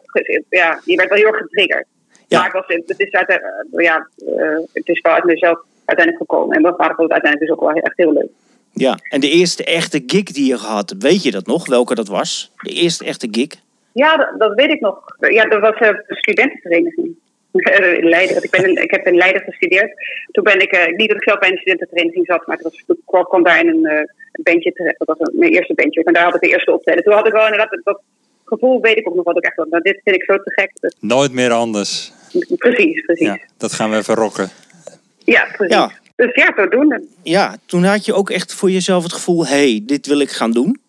ja, 0.49 0.79
je 0.85 0.95
werd 0.95 1.09
wel 1.09 1.17
heel 1.17 1.27
erg 1.27 1.37
getriggerd. 1.37 1.85
Ja. 2.27 2.37
Maar 2.39 2.51
het, 2.51 2.65
was, 2.67 2.77
het, 2.87 2.99
is 2.99 3.11
uit, 3.11 3.27
eh, 3.29 3.37
ja, 3.83 4.07
eh, 4.37 4.59
het 4.73 4.87
is 4.87 5.01
wel 5.01 5.13
uit 5.13 5.23
mezelf 5.23 5.59
uiteindelijk 5.85 6.29
gekomen. 6.29 6.55
En 6.55 6.61
mijn 6.61 6.75
vader 6.75 6.95
vond 6.95 7.11
het 7.11 7.21
uiteindelijk 7.21 7.51
dus 7.51 7.59
ook 7.59 7.73
wel 7.73 7.81
echt 7.83 7.97
heel 7.97 8.13
leuk. 8.13 8.29
Ja, 8.73 8.97
en 9.09 9.19
de 9.19 9.29
eerste 9.29 9.63
echte 9.63 10.03
gig 10.07 10.23
die 10.23 10.47
je 10.47 10.59
hebt, 10.75 10.93
weet 10.99 11.23
je 11.23 11.31
dat 11.31 11.45
nog? 11.45 11.67
Welke 11.67 11.95
dat 11.95 12.07
was? 12.07 12.51
De 12.57 12.69
eerste 12.71 13.05
echte 13.05 13.27
gig? 13.31 13.47
Ja, 13.91 14.17
dat, 14.17 14.33
dat 14.39 14.53
weet 14.55 14.71
ik 14.71 14.79
nog. 14.79 15.03
Ja, 15.19 15.45
dat 15.45 15.59
was 15.61 15.73
eh, 15.75 15.89
de 15.89 16.03
studentenvereniging. 16.15 17.15
in 17.99 18.09
Leiden. 18.09 18.33
Want 18.33 18.43
Ik, 18.45 18.51
ben 18.51 18.63
in, 18.69 18.83
ik 18.83 18.91
heb 18.91 19.07
in 19.07 19.15
Leiden 19.15 19.41
gestudeerd. 19.41 19.91
Toen 20.31 20.43
ben 20.43 20.59
ik, 20.59 20.71
eh, 20.71 20.95
niet 20.95 21.07
dat 21.07 21.17
ik 21.17 21.23
zelf 21.23 21.39
bij 21.39 21.51
een 21.51 21.57
studentenvereniging 21.57 22.25
zat, 22.25 22.47
maar 22.47 22.59
was, 22.61 22.83
toen 22.87 23.01
kwam- 23.05 23.43
daar 23.43 23.59
in 23.59 23.67
een, 23.67 23.85
eh, 23.85 24.03
een 24.33 24.43
bandje 24.43 24.71
terecht. 24.71 24.95
Dat 24.99 25.07
was 25.17 25.17
een- 25.19 25.39
mijn 25.39 25.51
eerste 25.51 25.73
bandje. 25.73 26.03
En 26.03 26.13
daar 26.13 26.23
had 26.23 26.35
ik 26.35 26.41
de 26.41 26.47
eerste 26.49 26.71
optreden. 26.71 27.03
Toen 27.03 27.13
had 27.13 27.27
ik 27.27 27.33
wel 27.33 27.43
inderdaad 27.43 27.69
dat, 27.69 27.81
dat 27.83 28.01
gevoel, 28.45 28.81
weet 28.81 28.97
ik 28.97 29.07
ook 29.07 29.15
nog 29.15 29.25
wat 29.25 29.37
ik 29.37 29.43
echt 29.45 29.55
had. 29.57 29.69
Nou, 29.69 29.81
dit 29.83 30.01
vind 30.03 30.15
ik 30.15 30.23
zo 30.23 30.35
te 30.37 30.51
gek. 30.51 30.71
Dat- 30.79 30.95
Nooit 30.99 31.31
meer 31.31 31.51
anders. 31.51 32.11
precies, 32.57 33.01
precies. 33.05 33.27
Ja, 33.27 33.37
dat 33.57 33.73
gaan 33.73 33.89
we 33.89 33.95
even 33.97 34.15
rocken. 34.15 34.49
precies. 35.25 35.75
Ja. 35.75 35.91
Dus 36.15 36.33
ja, 36.35 36.53
zodoende. 36.55 37.03
Ja, 37.23 37.55
toen 37.65 37.83
had 37.83 38.05
je 38.05 38.13
ook 38.13 38.29
echt 38.29 38.53
voor 38.53 38.69
jezelf 38.71 39.03
het 39.03 39.13
gevoel, 39.13 39.45
hé, 39.45 39.55
hey, 39.71 39.81
dit 39.85 40.07
wil 40.07 40.19
ik 40.19 40.29
gaan 40.29 40.51
doen. 40.51 40.81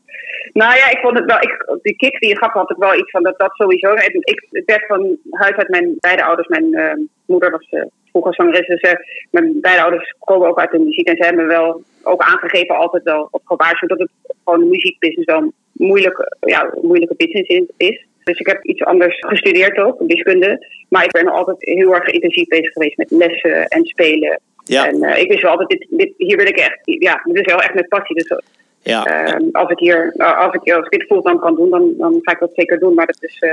Nou 0.52 0.76
ja, 0.76 0.90
ik 0.90 0.98
vond 0.98 1.18
het 1.18 1.24
wel. 1.24 1.36
Ik, 1.36 1.78
die 1.82 1.96
kick 1.96 2.20
die 2.20 2.28
je 2.28 2.36
gaf, 2.36 2.52
had 2.52 2.70
ik 2.70 2.76
wel 2.76 2.98
iets 2.98 3.10
van 3.10 3.22
dat, 3.22 3.38
dat 3.38 3.50
sowieso. 3.54 3.92
Ik 3.92 4.16
ik 4.50 4.62
werd 4.66 4.86
van 4.86 5.16
huis 5.30 5.56
uit 5.56 5.68
mijn 5.68 5.94
beide 6.00 6.24
ouders. 6.24 6.48
Mijn 6.48 6.74
eh, 6.74 6.92
moeder 7.26 7.50
was 7.50 7.66
eh, 7.70 7.82
vroeger 8.14 8.34
zangeres. 8.34 8.66
Dus 8.66 8.80
eh, 8.80 8.92
mijn 9.30 9.60
beide 9.60 9.82
ouders 9.82 10.14
komen 10.18 10.48
ook 10.48 10.58
uit 10.58 10.70
de 10.70 10.78
muziek. 10.78 11.08
En 11.08 11.16
ze 11.16 11.24
hebben 11.24 11.46
me 11.46 11.52
wel 11.52 11.82
ook 12.02 12.22
aangegeven, 12.22 12.76
altijd 12.76 13.02
wel 13.02 13.28
op 13.30 13.42
gewaarschuwd 13.44 13.90
dat 13.90 13.98
het 13.98 14.10
gewoon 14.44 14.60
een 14.60 14.68
muziekbusiness 14.68 15.32
wel 15.32 15.40
een 15.42 15.52
moeilijk, 15.72 16.36
ja, 16.40 16.74
moeilijke 16.82 17.14
business 17.16 17.48
is-. 17.76 18.06
Dus 18.24 18.38
ik 18.38 18.46
heb 18.46 18.64
iets 18.64 18.82
anders 18.82 19.16
gestudeerd 19.18 19.78
ook, 19.78 20.02
wiskunde. 20.06 20.66
Maar 20.88 21.04
ik 21.04 21.10
ben 21.10 21.28
altijd 21.28 21.56
heel 21.58 21.94
erg 21.94 22.08
intensief 22.08 22.48
bezig 22.48 22.72
geweest 22.72 22.96
met 22.96 23.10
lessen 23.10 23.66
en 23.68 23.84
spelen. 23.84 24.40
Ja. 24.64 24.86
En 24.88 25.02
eh, 25.02 25.22
ik 25.22 25.28
wist 25.28 25.42
wel 25.42 25.50
altijd, 25.50 25.68
dit, 25.68 25.86
dit, 25.90 26.12
hier 26.16 26.36
wil 26.36 26.46
ik 26.46 26.58
echt, 26.58 26.78
ja, 26.84 27.20
dit 27.24 27.46
is 27.46 27.52
wel 27.52 27.62
echt 27.62 27.74
met 27.74 27.88
passie. 27.88 28.16
Dus 28.16 28.40
Ja, 28.82 29.04
Ehm, 29.04 29.48
als, 29.52 29.70
ik 29.70 29.78
hier, 29.78 30.12
als, 30.16 30.54
ik, 30.54 30.72
als 30.72 30.86
ik 30.86 30.98
dit 30.98 31.06
fulltime 31.06 31.38
kan 31.38 31.54
doen, 31.54 31.70
dan, 31.70 31.94
dan 31.98 32.18
ga 32.22 32.32
ik 32.32 32.38
dat 32.38 32.50
zeker 32.54 32.78
doen. 32.78 32.94
Maar 32.94 33.06
het 33.06 33.22
is, 33.22 33.38
eh, 33.38 33.52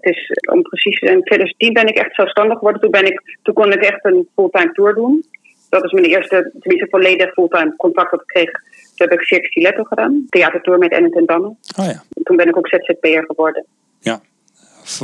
het 0.00 0.04
is 0.04 0.30
eh, 0.30 0.52
om 0.54 0.62
precies 0.62 0.98
in 1.00 1.22
2010 1.22 1.72
ben 1.72 1.86
ik 1.86 1.96
echt 1.98 2.14
zelfstandig 2.14 2.56
geworden. 2.58 2.80
Toen, 2.80 2.90
ben 2.90 3.06
ik, 3.06 3.38
toen 3.42 3.54
kon 3.54 3.72
ik 3.72 3.82
echt 3.82 4.04
een 4.04 4.28
fulltime 4.34 4.72
tour 4.72 4.94
doen. 4.94 5.24
Dat 5.68 5.84
is 5.84 5.92
mijn 5.92 6.04
eerste, 6.04 6.50
tenminste 6.60 6.86
volledig 6.90 7.32
fulltime 7.32 7.74
contract 7.76 8.10
dat 8.10 8.20
ik 8.20 8.26
kreeg. 8.26 8.50
Toen 8.94 9.08
heb 9.08 9.12
ik 9.12 9.26
Cirque 9.26 9.46
Stiletto 9.48 9.82
gedaan. 9.82 10.26
Theatertour 10.28 10.78
met 10.78 10.92
Ellen 10.92 11.10
ten 11.10 11.26
Damme. 11.26 11.46
Oh 11.48 11.84
ja. 11.84 12.02
En 12.14 12.22
toen 12.22 12.36
ben 12.36 12.48
ik 12.48 12.56
ook 12.56 12.68
ZZP'er 12.68 13.24
geworden. 13.26 13.64
Ja. 14.00 14.20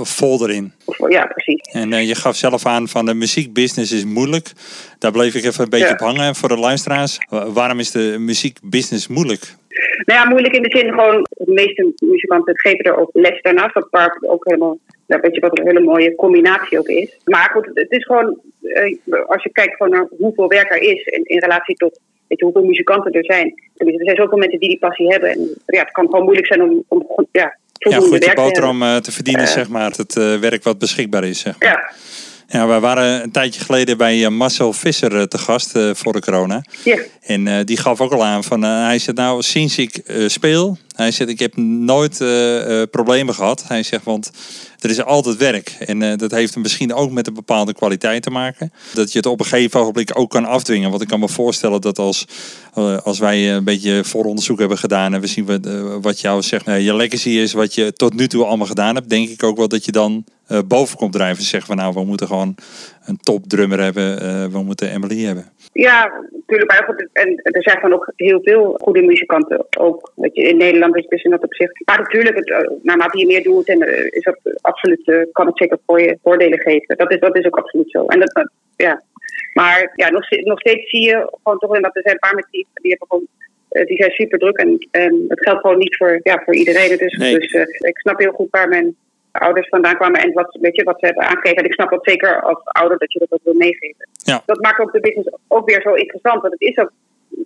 vol 0.02 0.48
erin. 0.48 0.72
Of- 0.84 1.10
Ja, 1.10 1.26
precies. 1.26 1.60
En 1.72 1.92
eh, 1.92 2.08
je 2.08 2.14
gaf 2.14 2.36
zelf 2.36 2.66
aan 2.66 2.88
van 2.88 3.06
de 3.06 3.14
muziekbusiness 3.14 3.92
is 3.92 4.04
moeilijk. 4.04 4.52
Daar 4.98 5.12
bleef 5.12 5.34
ik 5.34 5.44
even 5.44 5.64
een 5.64 5.70
beetje 5.70 5.86
Ja. 5.86 5.92
op 5.92 5.98
hangen 5.98 6.34
voor 6.34 6.48
de 6.48 6.56
luisteraars. 6.56 7.18
Wa- 7.28 7.50
waarom 7.50 7.78
is 7.78 7.90
de 7.90 8.16
muziekbusiness 8.18 9.08
moeilijk? 9.08 9.54
Nou 10.04 10.20
ja, 10.20 10.28
moeilijk 10.28 10.54
in 10.56 10.62
de 10.62 10.78
zin 10.78 10.88
gewoon, 10.92 11.26
de 11.30 11.52
meeste 11.52 11.92
muzikanten 12.04 12.58
geven 12.58 12.84
er 12.84 12.96
ook 12.96 13.10
les 13.12 13.42
daarnaast. 13.42 13.74
Wat 13.74 13.86
waar 13.90 14.18
ook 14.20 14.44
helemaal, 14.44 14.78
ja, 15.06 15.20
weet 15.20 15.34
je 15.34 15.40
wat 15.40 15.58
een 15.58 15.66
hele 15.66 15.80
mooie 15.80 16.14
combinatie 16.14 16.78
ook 16.78 16.88
is. 16.88 17.18
Maar 17.24 17.50
goed, 17.52 17.70
het 17.74 17.90
is 17.90 18.04
gewoon, 18.04 18.40
eh, 18.62 18.96
als 19.26 19.42
je 19.42 19.50
kijkt 19.52 19.76
gewoon 19.76 19.92
naar 19.92 20.08
hoeveel 20.18 20.48
werk 20.48 20.70
er 20.70 20.82
is 20.82 21.04
in, 21.04 21.24
in 21.24 21.38
relatie 21.38 21.74
tot 21.76 22.00
weet 22.28 22.38
je, 22.38 22.44
hoeveel 22.44 22.64
muzikanten 22.64 23.12
er 23.12 23.24
zijn. 23.24 23.54
Tenminste, 23.74 24.04
Er 24.04 24.10
zijn 24.10 24.16
zoveel 24.24 24.38
mensen 24.38 24.58
die 24.60 24.68
die 24.68 24.78
passie 24.78 25.06
hebben. 25.06 25.30
En 25.30 25.38
ja, 25.66 25.80
het 25.80 25.90
kan 25.90 26.04
gewoon 26.06 26.24
moeilijk 26.24 26.46
zijn 26.46 26.62
om, 26.62 26.84
om 26.88 27.26
ja, 27.32 27.58
Ja, 27.72 27.96
goed 27.98 28.24
hebben. 28.26 28.44
boterham 28.44 28.82
eh, 28.82 28.96
te 28.96 29.12
verdienen, 29.12 29.42
Eh. 29.44 29.48
zeg 29.50 29.68
maar. 29.68 29.90
Het 29.90 30.14
werk 30.40 30.62
wat 30.62 30.78
beschikbaar 30.78 31.24
is, 31.24 31.40
zeg 31.40 31.58
maar. 31.58 31.68
Ja, 31.68 31.90
Ja, 32.52 32.68
we 32.68 32.80
waren 32.80 33.22
een 33.22 33.30
tijdje 33.30 33.60
geleden 33.60 33.96
bij 33.96 34.24
eh, 34.24 34.30
Marcel 34.30 34.72
Visser 34.72 35.16
eh, 35.16 35.22
te 35.22 35.38
gast 35.38 35.76
eh, 35.76 35.90
voor 35.94 36.12
de 36.12 36.20
corona. 36.20 36.64
ja, 36.84 36.98
En 37.22 37.64
die 37.64 37.76
gaf 37.76 38.00
ook 38.00 38.12
al 38.12 38.24
aan 38.24 38.44
van, 38.44 38.62
hij 38.62 38.98
zegt 38.98 39.16
nou, 39.16 39.42
sinds 39.42 39.78
ik 39.78 40.02
speel, 40.26 40.78
hij 41.00 41.10
zegt 41.10 41.30
ik 41.30 41.38
heb 41.38 41.56
nooit 41.56 42.20
eh, 42.20 42.80
eh, 42.80 42.88
problemen 42.90 43.34
gehad. 43.34 43.64
Hij 43.66 43.82
zegt, 43.82 44.04
want 44.04 44.30
er 44.78 44.90
is 44.90 45.04
altijd 45.04 45.36
werk. 45.36 45.76
En 45.78 46.02
eh, 46.02 46.16
dat 46.16 46.30
heeft 46.30 46.56
misschien 46.56 46.94
ook 46.94 47.10
met 47.10 47.26
een 47.26 47.34
bepaalde 47.34 47.72
kwaliteit 47.72 48.22
te 48.22 48.30
maken. 48.30 48.72
Dat 48.94 49.12
je 49.12 49.18
het 49.18 49.26
op 49.26 49.40
een 49.40 49.46
gegeven 49.46 49.80
ogenblik 49.80 50.18
ook 50.18 50.30
kan 50.30 50.44
afdwingen. 50.44 50.90
Want 50.90 51.02
ik 51.02 51.08
kan 51.08 51.20
me 51.20 51.28
voorstellen 51.28 51.80
dat 51.80 51.98
als, 51.98 52.26
als 53.02 53.18
wij 53.18 53.54
een 53.54 53.64
beetje 53.64 54.04
vooronderzoek 54.04 54.58
hebben 54.58 54.78
gedaan 54.78 55.14
en 55.14 55.20
we 55.20 55.26
zien 55.26 55.46
wat, 55.46 55.68
wat 56.00 56.20
jouw 56.20 56.40
zeg, 56.40 56.64
je 56.64 56.94
legacy 56.94 57.28
is, 57.28 57.52
wat 57.52 57.74
je 57.74 57.92
tot 57.92 58.14
nu 58.14 58.28
toe 58.28 58.44
allemaal 58.44 58.66
gedaan 58.66 58.94
hebt, 58.94 59.08
denk 59.08 59.28
ik 59.28 59.42
ook 59.42 59.56
wel 59.56 59.68
dat 59.68 59.84
je 59.84 59.92
dan 59.92 60.24
boven 60.66 60.96
komt 60.96 61.12
drijven. 61.12 61.38
en 61.38 61.48
Zeggen 61.48 61.68
van 61.68 61.76
nou, 61.76 61.94
we 61.94 62.04
moeten 62.04 62.26
gewoon 62.26 62.56
een 63.04 63.18
topdrummer 63.20 63.80
hebben, 63.80 64.20
eh, 64.20 64.46
we 64.52 64.62
moeten 64.62 64.90
Emily 64.90 65.24
hebben. 65.24 65.44
Ja, 65.72 66.24
natuurlijk. 66.30 66.70
Maar 66.70 66.84
goed, 66.84 67.08
en 67.12 67.40
er 67.42 67.62
zijn 67.62 67.78
gewoon 67.78 67.92
ook 67.94 68.12
heel 68.16 68.40
veel 68.42 68.78
goede 68.82 69.02
muzikanten. 69.02 69.66
Ook 69.78 70.12
weet 70.14 70.34
je, 70.34 70.42
in 70.42 70.56
Nederland 70.56 70.96
is 70.96 71.06
dus 71.06 71.22
in 71.22 71.30
dat 71.30 71.44
opzicht. 71.44 71.82
Maar 71.84 71.98
natuurlijk, 71.98 72.36
het, 72.36 72.50
eh, 72.50 72.70
naarmate 72.82 73.18
je 73.18 73.26
meer 73.26 73.42
doet, 73.42 73.68
en, 73.68 73.80
eh, 73.80 74.04
is 74.04 74.22
dat 74.22 74.38
absoluut, 74.60 75.08
eh, 75.08 75.22
kan 75.32 75.46
het 75.46 75.58
zeker 75.58 75.78
voor 75.86 76.00
je 76.00 76.18
voordelen 76.22 76.60
geven. 76.60 76.96
Dat 76.96 77.12
is, 77.12 77.20
dat 77.20 77.36
is 77.36 77.46
ook 77.46 77.58
absoluut 77.58 77.90
zo. 77.90 78.06
En 78.06 78.20
dat, 78.20 78.50
ja. 78.76 79.02
Maar 79.52 79.92
ja, 79.94 80.10
nog, 80.10 80.30
nog 80.30 80.60
steeds 80.60 80.90
zie 80.90 81.02
je 81.02 81.30
gewoon 81.42 81.58
toch 81.58 81.76
in 81.76 81.82
dat 81.82 81.96
er 81.96 82.02
zijn 82.02 82.14
een 82.14 82.28
paar 82.28 82.34
mensen 82.34 82.52
die, 82.52 82.66
die 82.74 82.90
hebben 82.90 83.08
gewoon. 83.08 83.26
Die 83.86 83.96
zijn 83.96 84.10
super 84.10 84.38
druk 84.38 84.56
en, 84.56 84.88
en 84.90 85.24
het 85.28 85.40
geldt 85.40 85.60
gewoon 85.60 85.78
niet 85.78 85.96
voor, 85.96 86.20
ja, 86.22 86.42
voor 86.44 86.54
iedereen. 86.54 86.98
Dus, 86.98 87.16
Nee. 87.16 87.38
dus 87.38 87.52
ik 87.78 87.98
snap 87.98 88.18
heel 88.18 88.32
goed 88.32 88.50
waar 88.50 88.68
mijn 88.68 88.96
ouders 89.32 89.68
vandaan 89.68 89.96
kwamen 89.96 90.20
en 90.20 90.32
wat, 90.32 90.58
weet 90.60 90.76
je, 90.76 90.84
wat 90.84 90.98
ze 90.98 91.06
hebben 91.06 91.24
aangegeven. 91.24 91.56
En 91.56 91.64
ik 91.64 91.72
snap 91.72 91.90
dat 91.90 92.04
zeker 92.04 92.42
als 92.42 92.60
ouder 92.62 92.98
dat 92.98 93.12
je 93.12 93.18
dat 93.18 93.32
ook 93.32 93.44
wil 93.44 93.54
meegeven 93.54 94.08
Ja. 94.12 94.42
dat 94.46 94.60
maakt 94.60 94.80
ook 94.80 94.92
de 94.92 95.00
business 95.00 95.28
ook 95.48 95.68
weer 95.68 95.80
zo 95.82 95.92
interessant. 95.92 96.40
Want 96.40 96.52
het 96.52 96.62
is 96.62 96.78
ook, 96.78 96.90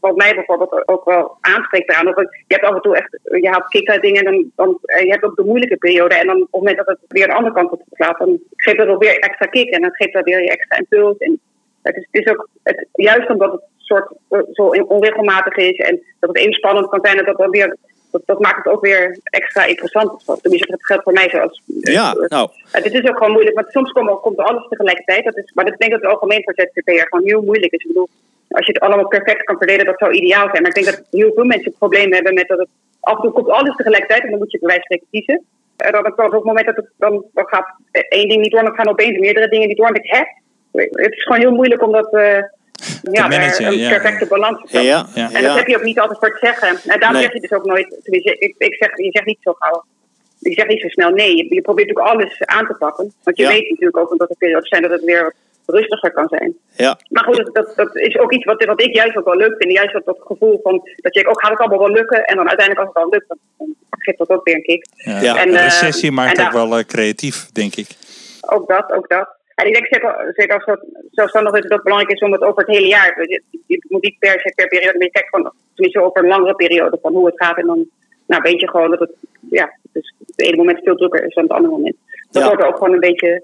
wat 0.00 0.17
mij 0.17 0.35
bijvoorbeeld 0.35 0.88
ook 0.88 1.05
wel 1.05 1.37
aanspreekt 1.41 1.91
eraan. 1.91 2.09
Of 2.09 2.17
je 2.21 2.55
hebt 2.55 2.64
af 2.64 2.75
en 2.75 2.81
toe 2.81 2.97
echt, 2.97 3.19
je 3.23 3.49
haalt 3.49 3.69
kick 3.69 4.03
dingen. 4.03 4.25
En 4.25 4.33
dan, 4.33 4.50
dan, 4.55 4.79
eh, 4.83 5.05
je 5.05 5.11
hebt 5.11 5.25
ook 5.25 5.37
de 5.37 5.45
moeilijke 5.45 5.76
periode. 5.76 6.14
En 6.14 6.26
dan 6.26 6.37
op 6.37 6.43
het 6.43 6.53
moment 6.53 6.76
dat 6.76 6.87
het 6.87 6.99
weer 7.09 7.26
de 7.26 7.33
andere 7.33 7.55
kant 7.55 7.71
op 7.71 7.83
slaat, 7.93 8.19
dan 8.19 8.38
geeft 8.57 8.79
dat 8.79 8.88
ook 8.88 9.03
weer 9.03 9.19
extra 9.19 9.47
kick. 9.47 9.71
En 9.71 9.81
dan 9.81 9.95
geeft 9.95 10.12
dat 10.12 10.25
weer 10.25 10.43
je 10.43 10.50
extra 10.50 10.79
impuls. 10.79 11.19
En 11.19 11.41
het 11.83 11.97
is, 11.97 12.07
het 12.11 12.26
is 12.26 12.33
ook, 12.33 12.49
het, 12.62 12.87
juist 12.93 13.29
omdat 13.29 13.53
het 13.53 13.62
soort 13.76 14.12
eh, 14.29 14.41
zo 14.53 14.62
onregelmatig 14.67 15.57
is. 15.57 15.76
En 15.76 16.03
dat 16.21 16.29
het 16.29 16.38
even 16.38 16.53
spannend 16.53 16.88
kan 16.88 17.00
zijn. 17.03 17.19
En 17.19 17.25
dat 17.25 17.38
dan 17.38 17.50
weer, 17.50 17.76
dat, 18.14 18.23
dat 18.26 18.40
maakt 18.40 18.64
het 18.64 18.73
ook 18.75 18.80
weer 18.80 19.18
extra 19.25 19.64
interessant. 19.64 20.11
Tenminste, 20.42 20.71
dat 20.71 20.87
geldt 20.87 21.02
voor 21.02 21.12
mij 21.12 21.28
zoals 21.30 21.62
Ja, 21.66 22.14
nou, 22.28 22.49
het 22.71 22.92
is 22.92 23.09
ook 23.09 23.16
gewoon 23.16 23.33
moeilijk, 23.33 23.56
want 23.56 23.71
soms 23.71 23.92
komt, 23.92 24.21
komt 24.21 24.38
er 24.38 24.44
alles 24.44 24.68
tegelijkertijd. 24.68 25.25
Dat 25.25 25.37
is, 25.37 25.52
maar 25.54 25.64
dat, 25.64 25.75
ik 25.75 25.80
denk 25.80 25.92
dat 25.92 26.00
het 26.00 26.11
algemeen 26.11 26.42
voor 26.44 26.54
ZZP'er 26.56 27.06
gewoon 27.09 27.26
heel 27.26 27.42
moeilijk 27.42 27.73
is. 27.73 27.80
Ik 27.80 27.87
bedoel, 27.87 28.09
als 28.49 28.66
je 28.66 28.73
het 28.73 28.83
allemaal 28.83 29.09
perfect 29.09 29.44
kan 29.44 29.56
verdelen, 29.56 29.85
dat 29.85 29.99
zou 29.99 30.12
ideaal 30.12 30.49
zijn. 30.50 30.62
Maar 30.62 30.76
ik 30.76 30.83
denk 30.83 30.97
dat 30.97 31.06
heel 31.11 31.33
veel 31.35 31.44
mensen 31.44 31.68
het 31.71 31.78
probleem 31.78 32.12
hebben 32.12 32.35
met 32.35 32.49
dat 32.49 32.59
het 32.59 32.68
af 33.00 33.16
en 33.16 33.23
toe 33.23 33.33
komt 33.33 33.49
alles 33.49 33.76
tegelijkertijd 33.76 34.23
en 34.23 34.30
dan 34.30 34.38
moet 34.38 34.52
je 34.52 34.59
bij 34.59 34.68
wijze 34.68 34.87
van 34.88 35.09
kiezen. 35.11 35.44
En 35.76 35.92
dan 35.92 36.06
op 36.06 36.33
het 36.33 36.44
moment 36.44 36.66
dat 36.66 36.76
het 36.76 36.88
dan, 36.97 37.25
dan 37.33 37.47
gaat 37.47 37.75
één 38.09 38.28
ding 38.28 38.40
niet 38.40 38.52
door, 38.52 38.62
dan 38.62 38.75
gaan 38.75 38.88
opeens 38.88 39.18
meerdere 39.18 39.49
dingen 39.49 39.68
niet 39.68 39.76
door. 39.76 39.87
En 39.87 39.94
ik, 39.94 40.11
hè? 40.11 40.23
Het 41.04 41.12
is 41.12 41.23
gewoon 41.23 41.40
heel 41.40 41.54
moeilijk 41.54 41.83
om 41.83 41.92
dat, 41.92 42.12
eh, 42.12 42.42
ja, 43.03 43.29
managen, 43.29 43.67
een 43.67 43.79
ja. 43.79 43.88
perfecte 43.88 44.26
balans 44.26 44.71
te 44.71 44.81
ja. 44.81 45.07
En 45.14 45.31
ja. 45.31 45.41
dat 45.41 45.57
heb 45.57 45.67
je 45.67 45.76
ook 45.76 45.83
niet 45.83 45.99
altijd 46.00 46.19
voor 46.19 46.31
te 46.31 46.47
zeggen. 46.47 46.69
En 46.69 46.99
daarom 47.00 47.12
Nee. 47.12 47.23
zeg 47.23 47.33
je 47.33 47.41
dus 47.41 47.53
ook 47.53 47.64
nooit, 47.64 47.99
tenminste, 48.03 48.37
ik, 48.38 48.55
ik 48.59 48.75
zeg, 48.75 48.97
je 48.97 49.11
zegt 49.11 49.26
niet 49.26 49.38
zo 49.41 49.53
gauw. 49.59 49.85
Je 50.38 50.53
zegt 50.53 50.69
niet 50.69 50.81
zo 50.81 50.88
snel 50.88 51.11
nee. 51.11 51.37
Je, 51.37 51.55
je 51.55 51.61
probeert 51.61 51.88
natuurlijk 51.88 52.14
alles 52.14 52.41
aan 52.41 52.67
te 52.67 52.75
pakken. 52.75 53.12
Want 53.23 53.37
je 53.37 53.43
Ja. 53.43 53.49
weet 53.49 53.71
natuurlijk 53.71 53.97
ook 53.97 54.19
dat 54.19 54.31
er 54.31 54.37
periodes 54.38 54.69
zijn 54.69 54.83
dat 54.83 54.91
het 54.91 55.05
weer 55.05 55.35
wat 55.64 55.76
rustiger 55.76 56.12
kan 56.12 56.29
zijn. 56.29 56.55
ja. 56.76 56.99
Maar 57.09 57.25
goed, 57.25 57.37
dat, 57.37 57.55
dat, 57.55 57.73
dat 57.76 57.97
is 57.97 58.19
ook 58.19 58.33
iets 58.33 58.45
wat, 58.45 58.64
wat 58.64 58.81
ik 58.83 58.95
juist 58.95 59.17
ook 59.17 59.25
wel 59.25 59.37
leuk 59.37 59.55
vind. 59.59 59.73
Juist 59.73 59.93
dat, 59.93 60.05
dat 60.05 60.19
gevoel 60.21 60.61
van 60.62 60.88
dat 60.97 61.14
je 61.14 61.26
ook 61.29 61.41
gaat 61.41 61.50
het 61.50 61.59
allemaal 61.61 61.79
wel 61.79 61.91
lukken. 61.97 62.25
En 62.25 62.37
dan 62.37 62.49
uiteindelijk 62.49 62.87
als 62.87 62.95
het 62.95 63.05
al 63.05 63.11
lukt, 63.11 63.29
dan, 63.29 63.38
dan 63.59 63.75
geeft 63.91 64.19
dat 64.19 64.29
ook 64.29 64.45
weer 64.45 64.55
een 64.55 64.62
kick. 64.62 64.87
Ja, 64.95 65.21
Ja. 65.21 65.37
En, 65.37 65.50
de 65.50 65.57
eh, 65.57 65.62
recessie 65.64 66.12
maakt 66.12 66.38
en 66.38 66.45
ook 66.47 66.53
daar- 66.53 66.69
wel 66.69 66.79
eh, 66.79 66.85
creatief, 66.85 67.50
denk 67.53 67.75
ik. 67.75 67.88
Ook 68.41 68.69
dat, 68.69 68.93
ook 68.93 69.09
dat. 69.09 69.29
En 69.54 69.66
ik 69.66 69.73
denk 69.73 69.87
zeker, 69.90 70.32
zeker 70.37 70.54
als 70.54 70.64
dat 70.64 70.84
zelfstandig 71.11 71.52
is, 71.52 71.61
dat 71.61 71.68
het 71.70 71.78
ook 71.78 71.84
belangrijk 71.84 72.14
is 72.16 72.23
om 72.26 72.32
het 72.32 72.42
over 72.42 72.62
het 72.64 72.76
hele 72.76 72.87
jaar. 72.87 73.23
Je, 73.28 73.42
je 73.66 73.84
moet 73.88 74.02
niet 74.02 74.18
per 74.18 74.40
se 74.40 74.52
per 74.54 74.68
periode, 74.68 74.99
maar 74.99 75.06
je 75.06 75.12
kijkt 75.12 75.28
van, 75.30 75.52
tenminste 75.75 76.02
over 76.02 76.23
een 76.23 76.28
langere 76.28 76.54
periode 76.54 76.99
van 77.02 77.12
hoe 77.12 77.26
het 77.26 77.34
gaat. 77.37 77.58
En 77.58 77.66
dan 77.66 77.87
nou, 78.26 78.42
weet 78.42 78.61
je 78.61 78.68
gewoon 78.70 78.90
dat 78.90 78.99
het, 79.00 79.11
ja, 79.50 79.76
dus 79.92 80.14
het 80.26 80.40
ene 80.40 80.56
moment 80.56 80.80
veel 80.82 80.96
drukker 80.96 81.25
is 81.26 81.34
dan 81.34 81.44
het 81.44 81.52
andere 81.52 81.73
moment. 81.75 81.96
Dat 82.30 82.42
Ja. 82.42 82.49
hoort 82.49 82.61
er 82.61 82.66
ook 82.68 82.76
gewoon 82.78 82.92
een 82.92 83.00
beetje 83.00 83.42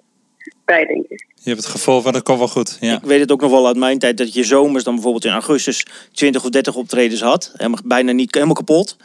bij, 0.64 0.84
denk 0.86 1.04
ik. 1.08 1.26
Je 1.34 1.50
hebt 1.50 1.62
het 1.62 1.70
gevoel 1.72 2.00
van 2.00 2.12
dat 2.12 2.22
komt 2.22 2.38
wel 2.38 2.48
goed. 2.48 2.76
Ja. 2.80 2.96
Ik 2.96 3.02
weet 3.04 3.20
het 3.20 3.32
ook 3.32 3.40
nog 3.40 3.50
wel 3.50 3.66
uit 3.66 3.76
mijn 3.76 3.98
tijd 3.98 4.16
dat 4.18 4.34
je 4.34 4.44
zomers 4.44 4.84
dan 4.84 4.94
bijvoorbeeld 4.94 5.24
in 5.24 5.30
augustus 5.32 5.86
20 6.12 6.44
of 6.44 6.50
30 6.50 6.74
optredens 6.76 7.20
had. 7.22 7.52
Helemaal, 7.56 7.80
bijna 7.84 8.12
niet, 8.12 8.34
helemaal 8.34 8.54
kapot. 8.54 8.96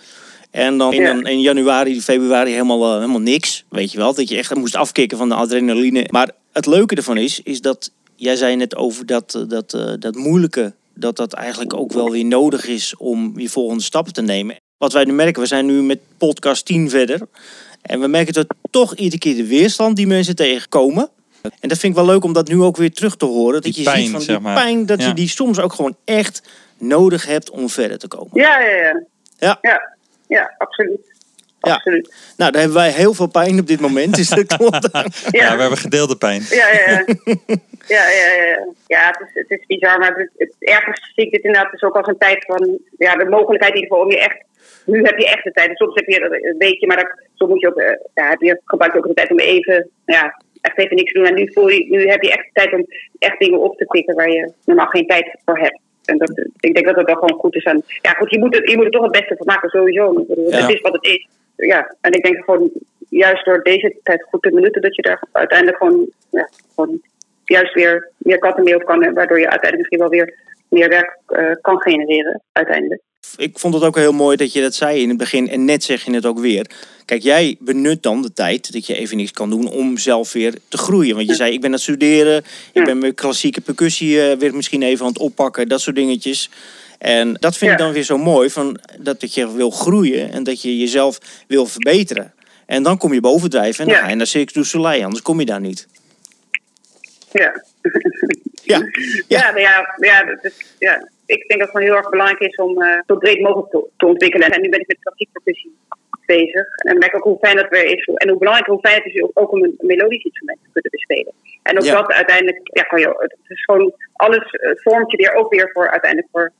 En 0.51 0.77
dan 0.77 0.93
in, 0.93 1.01
Ja. 1.01 1.13
dan 1.13 1.27
in 1.27 1.41
januari, 1.41 2.01
februari 2.01 2.51
helemaal, 2.51 2.83
eh, 2.85 2.93
helemaal 2.99 3.19
niks. 3.19 3.65
Weet 3.69 3.91
je 3.91 3.97
wel, 3.97 4.13
dat 4.13 4.29
je 4.29 4.37
echt 4.37 4.55
moest 4.55 4.75
afkicken 4.75 5.17
van 5.17 5.29
de 5.29 5.35
adrenaline. 5.35 6.07
Maar 6.11 6.29
het 6.55 6.65
leuke 6.65 6.95
ervan 6.95 7.17
is, 7.17 7.39
is 7.43 7.61
dat 7.61 7.91
jij 8.15 8.35
zei 8.35 8.55
net 8.55 8.75
over 8.75 9.05
dat, 9.05 9.35
eh, 9.35 9.41
dat, 9.47 9.73
eh, 9.73 9.93
dat 9.99 10.15
moeilijke. 10.15 10.73
Dat 10.93 11.15
dat 11.15 11.33
eigenlijk 11.33 11.73
ook 11.73 11.91
wel 11.93 12.11
weer 12.11 12.25
nodig 12.25 12.67
is 12.67 12.95
om 12.97 13.39
je 13.39 13.49
volgende 13.49 13.83
stappen 13.83 14.13
te 14.13 14.21
nemen. 14.21 14.55
Wat 14.77 14.93
wij 14.93 15.03
nu 15.03 15.13
merken, 15.13 15.41
we 15.41 15.47
zijn 15.47 15.65
nu 15.65 15.81
met 15.83 15.99
podcast 16.17 16.65
10 16.65 16.89
verder. 16.89 17.19
En 17.81 17.99
we 17.99 18.07
merken 18.07 18.33
dat 18.33 18.45
toch 18.71 18.95
iedere 18.95 19.17
keer 19.21 19.35
de 19.35 19.47
weerstand 19.47 19.95
die 19.95 20.07
mensen 20.07 20.35
tegenkomen. 20.35 21.09
En 21.59 21.69
dat 21.69 21.77
vind 21.77 21.93
ik 21.97 21.99
wel 22.03 22.07
leuk 22.13 22.23
om 22.23 22.33
dat 22.33 22.47
nu 22.47 22.61
ook 22.61 22.77
weer 22.77 22.91
terug 22.93 23.15
te 23.15 23.25
horen. 23.25 23.53
Dat 23.53 23.63
Die 23.63 23.77
je 23.77 23.83
pijn, 23.83 24.01
ziet 24.03 24.11
van 24.11 24.21
zeg 24.21 24.35
die 24.35 24.45
maar. 24.45 24.55
pijn, 24.63 24.85
dat 24.85 25.01
Ja. 25.01 25.07
je 25.07 25.13
die 25.13 25.29
soms 25.29 25.59
ook 25.59 25.73
gewoon 25.73 25.95
echt 26.05 26.41
nodig 26.77 27.25
hebt 27.25 27.49
om 27.49 27.69
verder 27.69 27.97
te 27.97 28.07
komen. 28.07 28.29
Ja, 28.33 28.59
ja, 28.59 28.75
ja. 28.75 29.03
Ja. 29.37 29.57
Ja, 29.61 29.95
ja 30.27 30.55
absoluut. 30.57 30.99
Ja. 31.65 31.73
Absoluut. 31.73 32.13
Nou, 32.37 32.51
daar 32.51 32.61
hebben 32.61 32.79
wij 32.79 32.91
heel 32.91 33.13
veel 33.13 33.27
pijn 33.27 33.59
op 33.59 33.67
dit 33.67 33.79
moment. 33.79 34.15
Dus 34.15 34.29
dat 34.29 34.57
komt 34.57 34.91
aan. 34.91 35.11
Ja. 35.31 35.55
we 35.55 35.61
hebben 35.61 35.77
gedeelde 35.77 36.15
pijn. 36.15 36.41
Ja, 36.49 36.67
ja, 36.71 36.91
ja. 36.91 37.03
Ja, 37.87 38.09
ja, 38.09 38.33
ja, 38.35 38.43
ja. 38.43 38.67
ja 38.87 39.07
het, 39.07 39.19
is, 39.19 39.33
het 39.33 39.59
is 39.59 39.65
bizar, 39.65 39.99
maar 39.99 40.15
het, 40.15 40.29
het, 40.37 40.53
ergens 40.59 41.11
zie 41.15 41.25
ik 41.25 41.31
dit 41.31 41.43
inderdaad 41.43 41.71
dus 41.71 41.81
ook 41.81 41.95
als 41.95 42.07
een 42.07 42.17
tijd 42.17 42.45
van 42.45 42.79
ja, 42.97 43.15
de 43.15 43.29
mogelijkheid 43.29 43.73
in 43.73 43.81
ieder 43.81 43.89
geval 43.89 44.05
om 44.05 44.11
je 44.11 44.19
echt. 44.19 44.43
Nu 44.85 45.03
heb 45.03 45.17
je 45.17 45.27
echt 45.27 45.43
de 45.43 45.51
tijd. 45.51 45.69
En 45.69 45.75
soms 45.75 45.95
heb 45.95 46.07
je 46.07 46.47
een 46.49 46.57
weekje, 46.57 46.87
maar 46.87 46.97
dat, 46.97 47.21
soms 47.33 47.51
moet 47.51 47.61
je 47.61 47.67
ook, 47.67 47.77
eh, 47.77 47.97
ja, 48.13 48.29
heb 48.29 48.41
je, 48.41 48.61
gebruik 48.65 48.91
je 48.93 48.97
ook 48.97 49.07
de 49.07 49.13
tijd 49.13 49.31
om 49.31 49.39
even, 49.39 49.89
ja, 50.05 50.43
echt 50.61 50.77
even 50.77 50.95
niks 50.95 51.11
te 51.11 51.19
doen. 51.19 51.27
En 51.27 51.35
nu, 51.35 51.51
voel 51.53 51.69
je, 51.69 51.85
nu 51.89 52.07
heb 52.07 52.21
je 52.21 52.31
echt 52.31 52.45
de 52.45 52.61
tijd 52.61 52.73
om 52.73 52.85
echt 53.19 53.39
dingen 53.39 53.59
op 53.59 53.77
te 53.77 53.85
pikken 53.85 54.15
waar 54.15 54.29
je 54.29 54.53
normaal 54.65 54.87
geen 54.87 55.07
tijd 55.07 55.39
voor 55.45 55.57
hebt. 55.57 55.79
En 56.05 56.17
dat, 56.17 56.47
ik 56.59 56.73
denk 56.73 56.85
dat 56.85 56.95
het 56.95 57.05
wel 57.05 57.15
gewoon 57.15 57.39
goed 57.39 57.55
is. 57.55 57.63
En, 57.63 57.83
ja, 58.01 58.11
goed, 58.11 58.31
je 58.31 58.39
moet, 58.39 58.55
het, 58.55 58.69
je 58.69 58.75
moet 58.75 58.85
er 58.85 58.91
toch 58.91 59.03
het 59.03 59.11
beste 59.11 59.35
van 59.35 59.45
maken, 59.45 59.69
sowieso. 59.69 60.25
Ja. 60.27 60.57
Het 60.57 60.73
is 60.73 60.81
wat 60.81 60.93
het 60.93 61.05
is. 61.05 61.27
Ja, 61.55 61.95
en 62.01 62.11
ik 62.11 62.23
denk 62.23 62.43
gewoon, 62.43 62.71
juist 63.09 63.45
door 63.45 63.63
deze 63.63 63.95
tijd 64.03 64.23
goed 64.23 64.41
te 64.41 64.49
benutten, 64.49 64.81
dat 64.81 64.95
je 64.95 65.01
daar 65.01 65.23
uiteindelijk 65.31 65.77
gewoon, 65.77 66.09
ja, 66.29 66.49
gewoon 66.75 67.01
juist 67.45 67.73
weer 67.73 68.11
meer 68.17 68.39
katten 68.39 68.63
mee 68.63 68.75
op 68.75 68.85
kan. 68.85 69.03
en 69.03 69.13
Waardoor 69.13 69.39
je 69.39 69.49
uiteindelijk 69.49 69.91
misschien 69.91 69.99
wel 69.99 70.25
weer 70.25 70.43
meer 70.69 70.89
werk 70.89 71.17
eh, 71.27 71.51
kan 71.61 71.81
genereren, 71.81 72.41
uiteindelijk. 72.51 73.01
Ik 73.37 73.59
vond 73.59 73.73
het 73.73 73.83
ook 73.83 73.95
heel 73.95 74.11
mooi 74.13 74.37
dat 74.37 74.53
je 74.53 74.61
dat 74.61 74.73
zei 74.75 75.01
in 75.01 75.09
het 75.09 75.17
begin. 75.17 75.49
En 75.49 75.65
net 75.65 75.83
zeg 75.83 76.05
je 76.05 76.13
het 76.13 76.25
ook 76.25 76.39
weer. 76.39 76.69
Kijk, 77.05 77.23
jij 77.23 77.55
benut 77.59 78.03
dan 78.03 78.21
de 78.21 78.33
tijd 78.33 78.71
dat 78.73 78.85
je 78.85 78.95
even 78.95 79.17
niks 79.17 79.31
kan 79.31 79.49
doen 79.49 79.69
om 79.69 79.97
zelf 79.97 80.31
weer 80.33 80.53
te 80.67 80.77
groeien. 80.77 81.15
Want 81.15 81.27
je 81.27 81.35
zei, 81.35 81.51
ik 81.53 81.57
ben 81.59 81.65
aan 81.69 81.73
het 81.75 81.81
studeren. 81.81 82.43
Ik 82.73 82.85
ben 82.85 82.97
mijn 82.97 83.13
klassieke 83.13 83.61
percussie 83.61 84.21
eh, 84.21 84.37
weer 84.37 84.55
misschien 84.55 84.81
even 84.83 85.05
aan 85.05 85.11
het 85.11 85.21
oppakken. 85.21 85.67
Dat 85.67 85.81
soort 85.81 85.95
dingetjes. 85.95 86.49
En 86.99 87.33
dat 87.39 87.57
vind 87.57 87.71
ik 87.71 87.77
dan 87.77 87.91
weer 87.91 88.03
zo 88.03 88.17
mooi. 88.17 88.49
Van, 88.49 88.79
dat, 88.99 89.21
dat 89.21 89.33
je 89.33 89.53
wil 89.53 89.69
groeien 89.69 90.31
en 90.31 90.43
dat 90.43 90.61
je 90.61 90.77
jezelf 90.77 91.17
wil 91.47 91.65
verbeteren. 91.65 92.33
En 92.65 92.83
dan 92.83 92.97
kom 92.97 93.13
je 93.13 93.19
bovendrijven 93.21 93.79
en 93.79 93.85
dan 93.87 93.95
Ja. 93.95 94.03
ga 94.03 94.09
je 94.09 94.15
naar 94.15 94.27
Cirque 94.27 94.53
du 94.53 94.65
Soleil. 94.65 95.03
Anders 95.03 95.21
kom 95.23 95.39
je 95.39 95.45
daar 95.45 95.61
niet. 95.61 95.87
Ja. 97.31 97.63
Ja, 98.73 98.79
Ja, 99.27 99.49
nou 99.49 99.59
ja, 99.59 99.95
ja, 99.97 100.23
dat 100.23 100.43
is, 100.43 100.75
ja, 100.79 101.09
ik 101.25 101.47
denk 101.47 101.59
dat 101.59 101.59
het 101.59 101.69
gewoon 101.69 101.85
heel 101.85 101.95
erg 101.95 102.09
belangrijk 102.09 102.39
is 102.39 102.55
om 102.55 102.81
eh, 102.81 102.99
zo 103.07 103.15
breed 103.15 103.41
mogelijk 103.41 103.69
te, 103.71 103.87
te 103.97 104.05
ontwikkelen. 104.05 104.49
En 104.49 104.61
nu 104.61 104.69
ben 104.69 104.79
ik 104.79 104.87
met 104.87 104.97
klassiek 104.99 105.29
percussie 105.31 105.77
bezig. 106.25 106.65
En 106.75 106.89
dan 106.91 106.97
merk 106.97 107.11
ik 107.11 107.15
ook 107.15 107.23
hoe 107.23 107.37
fijn 107.39 107.55
dat 107.55 107.69
weer 107.69 107.85
is. 107.85 108.05
En 108.15 108.29
hoe 108.29 108.37
belangrijk, 108.37 108.69
hoe 108.69 108.79
fijn 108.79 109.01
het 109.03 109.13
is 109.13 109.21
ook 109.33 109.51
om 109.51 109.63
een 109.63 109.75
melodisch 109.77 110.23
instrument 110.23 110.59
te 110.63 110.69
kunnen 110.71 110.91
bespelen. 110.91 111.33
En 111.63 111.77
ook 111.77 111.83
Ja. 111.83 111.93
dat 111.93 112.11
uiteindelijk, 112.11 112.59
ja, 112.63 112.83
kan 112.83 112.99
je, 112.99 113.07
het 113.17 113.35
is 113.47 113.63
gewoon 113.63 113.93
alles, 114.13 114.47
het 114.51 114.81
vormt 114.81 115.11
je 115.11 115.17
weer 115.17 115.33
ook 115.33 115.53
weer 115.53 115.69
voor 115.73 115.89
uiteindelijk 115.89 116.31
voor, 116.31 116.51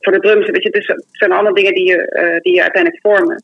voor 0.00 0.12
de 0.12 0.20
drums. 0.20 0.50
Weet 0.50 0.62
je, 0.62 0.70
dus 0.70 0.86
het 0.86 1.04
zijn 1.10 1.32
allemaal 1.32 1.54
dingen 1.54 1.74
die 1.74 1.86
je, 1.86 1.96
eh, 2.08 2.40
die 2.40 2.54
je 2.54 2.62
uiteindelijk 2.62 3.02
vormen. 3.02 3.42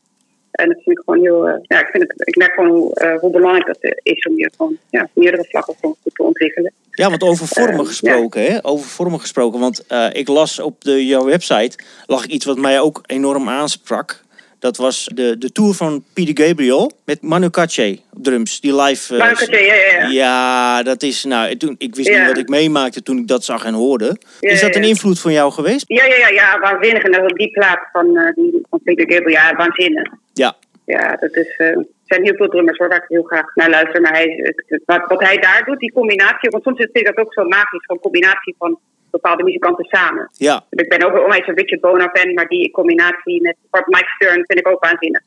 En 0.57 0.67
dat 0.67 0.83
vind 0.83 0.97
ik 0.97 1.03
gewoon 1.05 1.19
heel, 1.19 1.47
eh, 1.47 1.59
ja, 1.61 1.79
ik, 1.79 1.87
vind 1.87 2.03
het, 2.03 2.27
ik 2.27 2.35
merk 2.35 2.53
gewoon 2.53 2.69
hoe, 2.69 2.95
eh, 2.95 3.19
hoe 3.19 3.31
belangrijk 3.31 3.65
dat 3.65 3.77
is 4.03 4.25
om 4.25 4.37
je 4.37 4.51
gewoon, 4.57 4.77
ja, 4.89 5.09
meerdere 5.13 5.45
vlakken 5.49 5.75
gewoon 5.79 5.95
goed 6.03 6.15
te 6.15 6.23
ontwikkelen. 6.23 6.73
Ja, 6.91 7.09
want 7.09 7.23
over 7.23 7.47
vormen 7.47 7.79
Eh, 7.79 7.85
gesproken, 7.85 8.43
hè? 8.43 8.57
Over 8.61 8.87
vormen 8.87 9.19
gesproken. 9.19 9.59
Want 9.59 9.85
ik 10.11 10.27
las 10.27 10.59
op 10.59 10.83
de, 10.83 11.05
jouw 11.05 11.25
website 11.25 11.77
lag 12.05 12.25
iets 12.25 12.45
wat 12.45 12.57
mij 12.57 12.79
ook 12.79 13.01
enorm 13.05 13.49
aansprak. 13.49 14.25
Dat 14.59 14.77
was 14.77 15.09
de, 15.13 15.37
de 15.37 15.51
tour 15.51 15.73
van 15.73 16.03
Peter 16.13 16.45
Gabriel 16.45 16.91
met 17.05 17.21
Manu 17.21 17.49
Katché 17.49 17.97
op 18.13 18.23
drums. 18.23 18.59
Die 18.61 18.75
live. 18.81 19.17
eh, 19.17 19.31
ik 19.31 19.49
ja, 19.49 19.59
ja, 19.59 19.99
ja. 20.01 20.07
ja, 20.07 20.83
dat 20.83 21.03
is. 21.03 21.23
Nou, 21.23 21.57
toen, 21.57 21.75
ik 21.77 21.95
wist 21.95 22.07
Ja. 22.09 22.17
niet 22.19 22.27
wat 22.27 22.37
ik 22.37 22.47
meemaakte 22.49 23.03
toen 23.03 23.17
ik 23.17 23.27
dat 23.27 23.43
zag 23.43 23.65
en 23.65 23.73
hoorde. 23.73 24.17
Ja, 24.39 24.51
is 24.51 24.61
dat 24.61 24.75
een 24.75 24.83
invloed 24.83 25.19
van 25.19 25.31
jou 25.31 25.51
geweest? 25.51 25.85
Ja, 25.87 26.05
ja, 26.05 26.15
ja, 26.15 26.27
ja, 26.29 26.59
waanzinnig. 26.59 27.03
En 27.03 27.11
dat 27.11 27.29
die 27.37 27.51
plaat 27.51 27.79
van, 27.91 28.17
eh 28.17 28.33
die, 28.35 28.61
van 28.69 28.79
Peter 28.83 29.11
Gabriel, 29.11 29.29
ja, 29.39 29.55
waanzinnig. 29.55 30.11
Ja. 30.33 30.55
Ja, 30.85 31.15
dat 31.15 31.35
is, 31.35 31.55
eh, 31.57 31.67
er 31.67 31.85
zijn 32.05 32.23
heel 32.23 32.35
veel 32.35 32.47
drummers 32.47 32.77
hoor, 32.77 32.87
waar 32.87 32.97
ik 32.97 33.05
heel 33.07 33.23
graag 33.23 33.55
naar 33.55 33.69
luister. 33.69 34.01
Maar 34.01 34.11
hij, 34.13 34.53
wat, 34.85 35.03
wat 35.07 35.21
hij 35.23 35.37
daar 35.37 35.63
doet, 35.65 35.79
die 35.79 35.91
combinatie, 35.91 36.49
want 36.49 36.63
soms 36.63 36.77
vind 36.77 36.97
ik 36.97 37.05
dat 37.05 37.17
ook 37.25 37.33
zo 37.33 37.43
magisch, 37.43 37.85
van 37.85 37.99
combinatie 37.99 38.55
van 38.57 38.79
bepaalde 39.11 39.43
muzikanten 39.43 39.85
samen. 39.85 40.29
Ja. 40.37 40.65
Ik 40.69 40.89
ben 40.89 41.05
ook 41.05 41.11
wel 41.13 41.23
onwijs 41.23 41.47
een 41.47 41.55
Richard 41.55 41.81
Bona 41.81 42.09
fan, 42.13 42.33
maar 42.33 42.47
die 42.47 42.71
combinatie 42.71 43.41
met 43.41 43.55
Mike 43.71 44.09
Stern 44.15 44.43
vind 44.45 44.59
ik 44.59 44.67
ook 44.67 44.83
waanzinnig. 44.83 45.21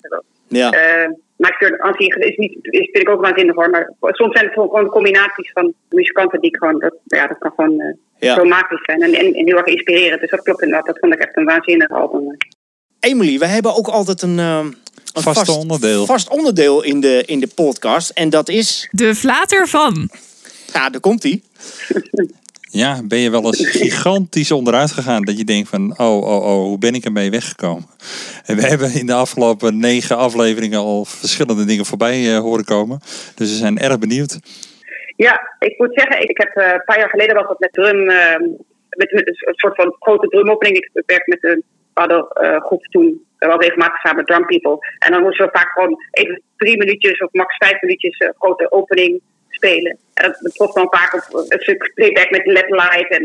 Ja. 0.49 0.70
Eh, 0.72 1.08
Mike 1.37 1.54
Stern 1.54 1.82
aan 1.82 1.94
zich 1.99 2.16
is 2.16 2.37
niet, 2.37 2.52
is, 2.62 2.78
vind 2.92 2.96
ik 2.99 3.08
ook 3.08 3.20
waanzinnig 3.20 3.54
hoor, 3.54 3.70
maar 3.70 3.92
soms 4.00 4.32
zijn 4.32 4.44
het 4.50 4.54
gewoon 4.54 4.87
combinaties 4.88 5.50
van 5.52 5.72
muzikanten 5.88 6.40
die 6.40 6.50
ik 6.50 6.56
gewoon, 6.56 6.78
dat, 6.78 6.94
ja, 7.04 7.26
dat 7.26 7.38
kan 7.38 7.52
gewoon 7.56 7.96
Ja. 8.18 8.34
zo 8.34 8.44
magisch 8.44 8.84
zijn 8.84 9.02
en, 9.02 9.12
en, 9.14 9.34
en 9.34 9.46
heel 9.46 9.56
erg 9.56 9.66
inspirerend. 9.66 10.20
Dus 10.20 10.30
dat 10.30 10.42
klopt 10.42 10.62
inderdaad, 10.62 10.87
dat 10.87 10.99
vond 10.99 11.14
ik 11.14 11.20
echt 11.20 11.37
een 11.37 11.44
waanzinnig 11.44 11.90
album. 11.90 12.37
Emily, 13.00 13.38
wij 13.38 13.49
hebben 13.49 13.75
ook 13.76 13.88
altijd 13.88 14.22
een. 14.22 14.38
eh, 14.38 14.58
een 15.14 15.22
Vast 15.22 15.49
onderdeel. 15.58 16.06
Vast 16.06 16.28
onderdeel 16.30 16.82
in 16.82 17.00
de, 17.00 17.22
in 17.26 17.40
de 17.40 17.49
podcast. 17.54 18.10
En 18.10 18.30
dat 18.30 18.49
is. 18.49 18.88
De 18.90 19.14
flater 19.14 19.68
van. 19.68 20.10
Ja, 20.72 20.90
daar 20.90 21.00
komt 21.00 21.22
hij. 21.22 21.42
Ja, 22.72 23.00
ben 23.04 23.18
je 23.18 23.30
wel 23.30 23.44
eens 23.44 23.68
gigantisch 23.80 24.52
onderuit 24.52 24.90
gegaan 24.90 25.24
dat 25.24 25.38
je 25.38 25.44
denkt 25.44 25.68
van, 25.68 25.98
oh, 25.98 26.16
oh, 26.16 26.44
oh, 26.44 26.62
hoe 26.62 26.78
ben 26.78 26.94
ik 26.94 27.04
ermee 27.04 27.30
weggekomen? 27.30 27.88
En 28.44 28.56
we 28.56 28.62
hebben 28.62 28.94
in 28.94 29.06
de 29.06 29.14
afgelopen 29.14 29.78
negen 29.78 30.16
afleveringen 30.16 30.78
al 30.78 31.04
verschillende 31.04 31.64
dingen 31.64 31.84
voorbij 31.84 32.34
eh, 32.34 32.38
horen 32.38 32.64
komen. 32.64 32.98
Dus 33.34 33.50
we 33.50 33.56
zijn 33.56 33.78
erg 33.78 33.98
benieuwd. 33.98 34.38
Ja, 35.26 35.54
ik 35.58 35.78
moet 35.78 35.90
zeggen, 35.94 36.28
ik 36.28 36.38
heb 36.38 36.54
eh, 36.54 36.72
een 36.72 36.84
paar 36.84 36.98
jaar 36.98 37.08
geleden 37.08 37.34
was 37.34 37.46
dat 37.46 37.58
met 37.58 37.72
drum, 37.72 38.08
eh, 38.08 38.40
met, 38.90 39.12
met 39.12 39.28
een 39.28 39.54
soort 39.54 39.74
van 39.74 39.96
grote 39.98 40.26
drumopening. 40.26 40.76
Ik 40.76 41.02
werk 41.06 41.26
met 41.26 41.44
een 41.44 41.62
bepaalde 41.92 42.30
eh, 42.34 42.60
groep 42.60 42.84
toen, 42.84 43.24
wel 43.38 43.60
regelmatig 43.60 44.00
samen 44.00 44.16
met 44.16 44.26
Drum 44.26 44.46
People. 44.46 44.78
En 44.98 45.12
dan 45.12 45.22
moesten 45.22 45.46
we 45.46 45.58
vaak 45.58 45.70
gewoon 45.72 45.96
even 46.10 46.42
drie 46.56 46.76
minuutjes 46.76 47.20
of 47.20 47.32
max 47.32 47.56
vijf 47.56 47.80
minuutjes 47.80 48.30
grote 48.38 48.72
opening 48.72 49.20
spelen. 49.50 49.99
En 50.14 50.26
dat, 50.26 50.38
dat 50.40 50.54
trof 50.54 50.73
dan 50.73 50.88
vaak 50.90 51.14
op 51.14 51.45
een 51.49 51.61
stuk 51.61 51.90
playback 51.95 52.30
met 52.30 52.47
LED 52.47 52.71
light 52.71 53.11
en, 53.11 53.25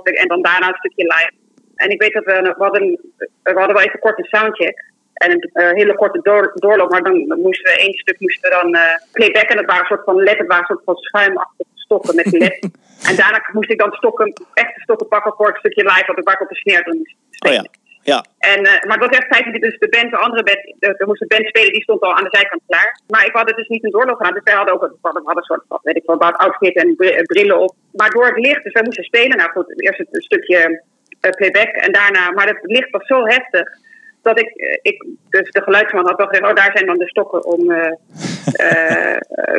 stuk, 0.00 0.14
en 0.14 0.28
dan 0.28 0.42
daarna 0.42 0.68
een 0.68 0.74
stukje 0.74 1.04
live. 1.04 1.32
En 1.74 1.90
ik 1.90 2.00
weet 2.00 2.12
dat 2.12 2.24
we, 2.24 2.54
we 2.58 2.64
hadden, 2.64 3.00
we 3.42 3.52
hadden 3.52 3.76
wel 3.76 3.84
even 3.84 3.98
kort 3.98 4.18
een 4.18 4.24
soundcheck. 4.24 4.86
En 5.14 5.30
een 5.30 5.50
eh, 5.52 5.72
hele 5.72 5.94
korte 5.94 6.20
door, 6.22 6.52
doorloop, 6.54 6.90
maar 6.90 7.02
dan 7.02 7.16
moesten 7.16 7.72
we 7.72 7.78
één 7.78 7.94
stuk 7.94 8.20
moesten 8.20 8.50
we 8.50 8.56
dan 8.62 8.74
eh 8.74 8.94
playbacken. 9.12 9.48
En 9.48 9.56
dat 9.56 9.66
waren 9.66 9.80
een 9.80 9.88
soort 9.88 10.04
van 10.04 10.22
LED, 10.22 10.38
het 10.38 10.46
waren 10.46 10.62
een 10.62 10.74
soort 10.74 10.84
van 10.84 10.96
schuimachtige 10.96 11.70
stokken 11.74 12.14
met 12.14 12.32
LED. 12.32 12.58
en 13.08 13.16
daarna 13.16 13.48
moest 13.52 13.70
ik 13.70 13.78
dan 13.78 13.92
stokken, 13.92 14.32
echte 14.54 14.80
stokken 14.80 15.08
pakken 15.08 15.32
voor 15.36 15.48
een 15.48 15.58
stukje 15.58 15.82
live, 15.82 16.04
wat 16.06 16.18
ik 16.18 16.24
waar 16.24 16.40
op 16.40 16.48
de 16.48 16.82
drum 16.82 16.96
moest 16.96 17.14
Oh 17.14 17.28
spelen. 17.30 17.62
ja. 17.62 17.87
Ja. 18.12 18.24
En, 18.52 18.60
eh, 18.64 18.82
maar 18.86 18.98
het 18.98 19.08
was 19.08 19.18
echt 19.18 19.44
minuten. 19.44 19.70
Dus 19.70 19.78
de 19.78 19.88
band, 19.88 20.10
de 20.10 20.24
andere 20.26 20.42
band, 20.42 20.60
de, 20.78 20.94
de 20.98 21.06
moest 21.06 21.20
de 21.20 21.32
band 21.34 21.46
spelen, 21.46 21.72
die 21.72 21.82
stond 21.82 22.00
al 22.00 22.16
aan 22.16 22.28
de 22.28 22.36
zijkant 22.38 22.62
klaar. 22.66 23.00
Maar 23.08 23.26
ik 23.26 23.36
had 23.36 23.48
het 23.48 23.56
dus 23.56 23.68
niet 23.68 23.84
een 23.84 23.90
doorloop 23.90 24.16
gedaan. 24.16 24.34
Dus 24.34 24.48
wij 24.50 24.54
hadden 24.54 24.74
ook 24.74 24.82
een, 24.82 24.96
we 25.02 25.08
hadden 25.10 25.36
een 25.36 25.42
soort 25.42 25.64
van, 25.68 25.78
weet 25.82 25.96
ik 25.96 26.06
wel, 26.06 26.16
wat 26.16 26.36
outfit 26.36 26.76
en 26.76 26.96
br- 26.96 27.22
brillen 27.22 27.58
op. 27.58 27.74
Maar 27.92 28.10
door 28.10 28.26
het 28.26 28.38
licht, 28.46 28.62
dus 28.64 28.72
wij 28.72 28.82
moesten 28.82 29.04
spelen. 29.04 29.36
Nou 29.36 29.50
goed, 29.50 29.80
eerst 29.82 30.00
een 30.00 30.22
stukje 30.30 30.82
eh, 31.20 31.30
playback 31.30 31.68
en 31.68 31.92
daarna. 31.92 32.30
Maar 32.30 32.46
het 32.46 32.58
licht 32.62 32.90
was 32.90 33.06
zo 33.06 33.26
heftig. 33.26 33.68
Dat 34.22 34.38
ik, 34.38 34.48
eh, 34.48 34.78
ik 34.82 35.06
dus 35.30 35.50
de 35.50 35.62
geluidsman 35.62 36.06
had 36.06 36.16
wel 36.16 36.26
gezegd, 36.26 36.48
oh 36.50 36.54
daar 36.54 36.70
zijn 36.74 36.86
dan 36.86 36.98
de 36.98 37.08
stokken 37.08 37.44
om 37.44 37.70
eh, 37.70 37.92
eh, 38.52 39.16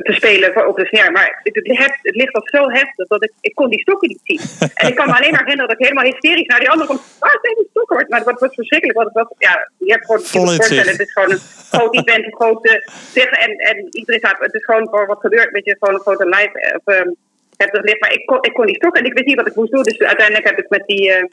te 0.07 0.13
spelen 0.13 0.53
voor, 0.53 0.65
op 0.65 0.77
de 0.77 0.85
snare. 0.85 1.11
Maar 1.11 1.39
het, 1.43 1.55
het, 1.55 2.15
licht 2.15 2.31
was 2.31 2.49
zo 2.49 2.69
heftig 2.69 3.07
dat 3.07 3.23
ik, 3.23 3.31
ik 3.41 3.55
kon 3.55 3.69
die 3.69 3.79
stokken 3.79 4.07
niet 4.07 4.21
zien. 4.23 4.69
En 4.73 4.87
ik 4.87 4.95
kan 4.95 5.05
me 5.05 5.15
alleen 5.15 5.31
maar 5.31 5.43
herinneren 5.43 5.67
dat 5.67 5.79
ik 5.79 5.85
helemaal 5.85 6.11
hysterisch 6.11 6.47
naar 6.47 6.59
die 6.59 6.69
andere 6.69 6.89
kom. 6.89 6.99
Waar 7.19 7.37
zijn 7.41 7.55
die 7.55 7.67
stokken? 7.69 8.05
Maar 8.09 8.19
het 8.25 8.39
was 8.39 8.53
verschrikkelijk. 8.55 8.97
Want 8.97 9.09
het 9.13 9.23
was, 9.23 9.33
ja, 9.37 9.69
je 9.77 9.91
hebt 9.91 10.05
gewoon, 10.05 10.21
Vol 10.21 10.45
voorstellen, 10.45 10.91
het 10.91 10.99
is 10.99 11.11
gewoon 11.11 11.31
een 11.31 11.41
groot 11.71 11.95
event, 11.95 12.25
een 12.25 12.35
grote 12.35 12.89
zeg, 13.13 13.25
en, 13.25 13.51
en 13.57 13.87
iedereen 13.91 14.19
staat, 14.19 14.39
het 14.39 14.53
is 14.53 14.65
gewoon 14.65 14.87
voor 14.89 15.07
wat 15.07 15.19
gebeurt, 15.19 15.51
weet 15.51 15.65
je, 15.65 15.75
gewoon 15.79 15.95
een 15.95 16.01
grote 16.01 16.25
live, 16.25 16.59
eh, 16.59 16.75
of, 16.75 16.93
ehm, 16.93 17.09
heftig 17.57 17.83
licht. 17.83 17.99
Maar 17.99 18.13
ik 18.13 18.25
kon, 18.25 18.37
ik 18.41 18.53
kon 18.53 18.65
die 18.65 18.75
stokken 18.75 19.01
en 19.01 19.07
ik 19.07 19.13
wist 19.13 19.25
niet 19.25 19.35
wat 19.35 19.47
ik 19.47 19.55
moest 19.55 19.71
doen. 19.71 19.83
Dus 19.83 19.99
uiteindelijk 19.99 20.47
heb 20.47 20.59
ik 20.59 20.69
met 20.69 20.85
die 20.85 21.13
eh, 21.13 21.23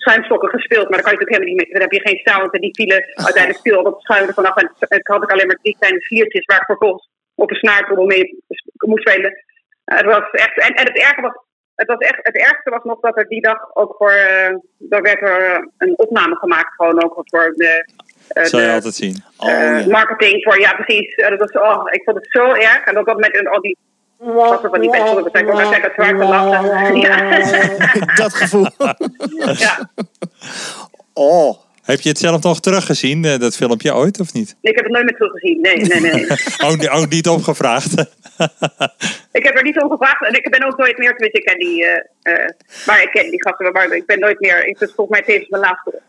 schuimstokken 0.00 0.48
gespeeld. 0.48 0.88
Maar 0.88 0.98
dan 0.98 1.06
kan 1.06 1.12
je 1.12 1.18
natuurlijk 1.18 1.36
helemaal 1.36 1.54
niet 1.54 1.62
meer. 1.62 1.72
Dan 1.72 1.86
heb 1.86 1.92
je 1.92 2.08
geen. 2.08 2.50
En 2.52 2.60
die 2.60 2.74
vielen 2.74 3.04
uiteindelijk 3.14 3.64
viel 3.64 3.82
dat 3.82 4.00
schuim 4.00 4.28
er 4.28 4.34
vanaf. 4.34 4.56
En 4.56 4.70
ik 4.98 5.06
had 5.06 5.22
ik 5.22 5.32
alleen 5.32 5.46
maar 5.46 5.58
drie 5.62 5.76
kleine 5.78 6.00
sliertjes 6.00 6.44
waar 6.44 6.60
ik 6.60 6.72
vervolgens 6.72 7.08
op 7.34 7.50
een 7.50 7.56
snaartrommel 7.56 8.06
mee 8.06 8.44
moest 8.78 9.08
spelen. 9.08 9.44
Het 9.84 10.04
was 10.04 10.30
echt, 10.30 10.58
en, 10.58 10.74
en 10.74 10.86
het 10.86 10.98
erge 10.98 11.20
was, 11.20 11.32
het 11.74 11.86
was 11.86 11.98
echt, 11.98 12.18
het 12.22 12.36
ergste 12.36 12.70
was 12.70 12.84
nog 12.84 13.00
dat 13.00 13.16
er 13.16 13.28
die 13.28 13.40
dag 13.40 13.74
ook 13.74 13.94
voor, 13.98 14.10
eh 14.10 14.54
daar 14.78 15.02
werd 15.02 15.20
er 15.20 15.40
eh, 15.40 15.66
een 15.78 15.98
opname 15.98 16.36
gemaakt 16.36 16.74
gewoon 16.74 17.04
ook 17.04 17.20
voor 17.24 17.52
de, 17.56 17.84
eh, 18.28 18.44
Zal 18.44 18.60
je 18.60 18.66
de 18.66 18.72
altijd 18.72 18.94
zien. 18.94 19.24
Oh, 19.38 19.86
marketing 19.86 20.42
voor, 20.42 20.60
ja 20.60 20.74
precies. 20.74 21.16
Dat 21.16 21.38
was, 21.38 21.52
oh, 21.52 21.82
ik 21.90 22.02
vond 22.04 22.16
het 22.16 22.30
zo 22.30 22.52
erg. 22.52 22.84
En 22.84 22.94
dat 22.94 23.06
dat 23.06 23.18
met 23.18 23.48
al 23.48 23.60
die 23.60 23.78
van 24.70 24.80
die 24.80 24.90
mensen, 24.90 25.14
dat 25.14 25.36
ik 25.36 25.48
ook 25.48 25.60
altijd 25.60 25.92
zwaar 25.94 26.18
te 26.18 26.24
lachen. 26.24 26.96
Ja. 26.96 27.38
Dat 28.22 28.34
gevoel. 28.34 28.66
ja. 29.56 29.90
Oh. 31.12 31.67
Heb 31.92 32.00
je 32.00 32.08
het 32.08 32.18
zelf 32.18 32.42
nog 32.42 32.60
teruggezien, 32.60 33.24
eh, 33.24 33.38
dat 33.38 33.56
filmpje 33.56 33.94
ooit, 33.94 34.20
of 34.20 34.32
niet? 34.32 34.56
Ik 34.60 34.74
heb 34.74 34.84
het 34.84 34.92
nooit 34.92 35.04
meer 35.04 35.16
teruggezien. 35.16 35.60
Nee, 35.60 35.76
nee, 35.76 36.00
nee. 36.00 36.26
Oh 36.96 37.08
niet 37.08 37.28
opgevraagd. 37.28 37.92
ik 39.38 39.44
heb 39.44 39.56
er 39.56 39.62
niet 39.62 39.82
om 39.82 39.90
gevraagd 39.90 40.26
en 40.26 40.34
ik 40.34 40.50
ben 40.50 40.66
ook 40.66 40.76
nooit 40.76 40.98
meer, 40.98 41.10
tenminste, 41.10 41.38
ik 41.38 41.44
ken 41.44 41.58
die, 41.58 41.84
eh, 41.84 42.02
eh, 42.22 42.48
maar 42.86 43.02
ik 43.02 43.10
ken 43.10 43.30
die 43.30 43.42
gasten, 43.42 43.72
maar 43.72 43.92
ik 43.92 44.06
ben 44.06 44.18
nooit 44.18 44.40
meer, 44.40 44.56
het 44.56 44.80
is 44.80 44.92
volgens 44.94 45.18
mij 45.18 45.26
tevens 45.26 45.48
mijn 45.48 45.62
laatste 45.62 46.00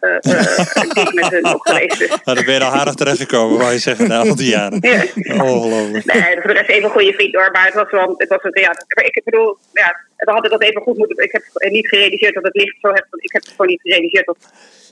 gig 0.96 1.14
met 1.14 1.30
hun 1.30 1.46
ook 1.46 1.68
geweest. 1.68 2.00
Dus. 2.00 2.10
Nou, 2.10 2.38
dan 2.38 2.46
ben 2.46 2.54
je 2.54 2.64
al 2.64 2.72
aardig 2.72 2.94
terechtgekomen, 2.94 3.58
wou 3.58 3.72
je 3.72 3.80
zeggen, 3.80 4.08
na 4.08 4.20
al 4.20 4.36
die 4.36 4.50
jaren. 4.50 4.80
Ja. 4.82 5.04
Ongelooflijk. 5.44 6.06
Nee, 6.06 6.42
voor 6.42 6.54
de 6.54 6.54
rest 6.54 6.70
even 6.70 6.84
een 6.84 6.90
goede 6.90 7.14
vriend 7.14 7.36
hoor, 7.36 7.50
maar 7.52 7.66
het 7.66 7.74
was 7.74 7.92
wel, 7.92 8.14
het 8.18 8.30
was 8.30 8.44
een, 8.44 8.62
ja, 8.62 8.72
ik 9.04 9.22
bedoel, 9.24 9.58
ja, 9.74 10.00
we 10.18 10.32
hadden 10.32 10.52
dat 10.52 10.64
even 10.64 10.82
goed 10.82 10.98
moeten, 10.98 11.24
ik 11.24 11.32
heb 11.32 11.72
niet 11.72 11.88
gerealiseerd 11.88 12.34
dat 12.34 12.44
het 12.44 12.56
licht 12.56 12.78
zo 12.82 12.88
heftig, 12.88 13.20
ik 13.22 13.32
heb 13.32 13.42
het 13.42 13.52
gewoon 13.52 13.68
niet 13.68 13.82
gerealiseerd 13.82 14.26
dat 14.26 14.38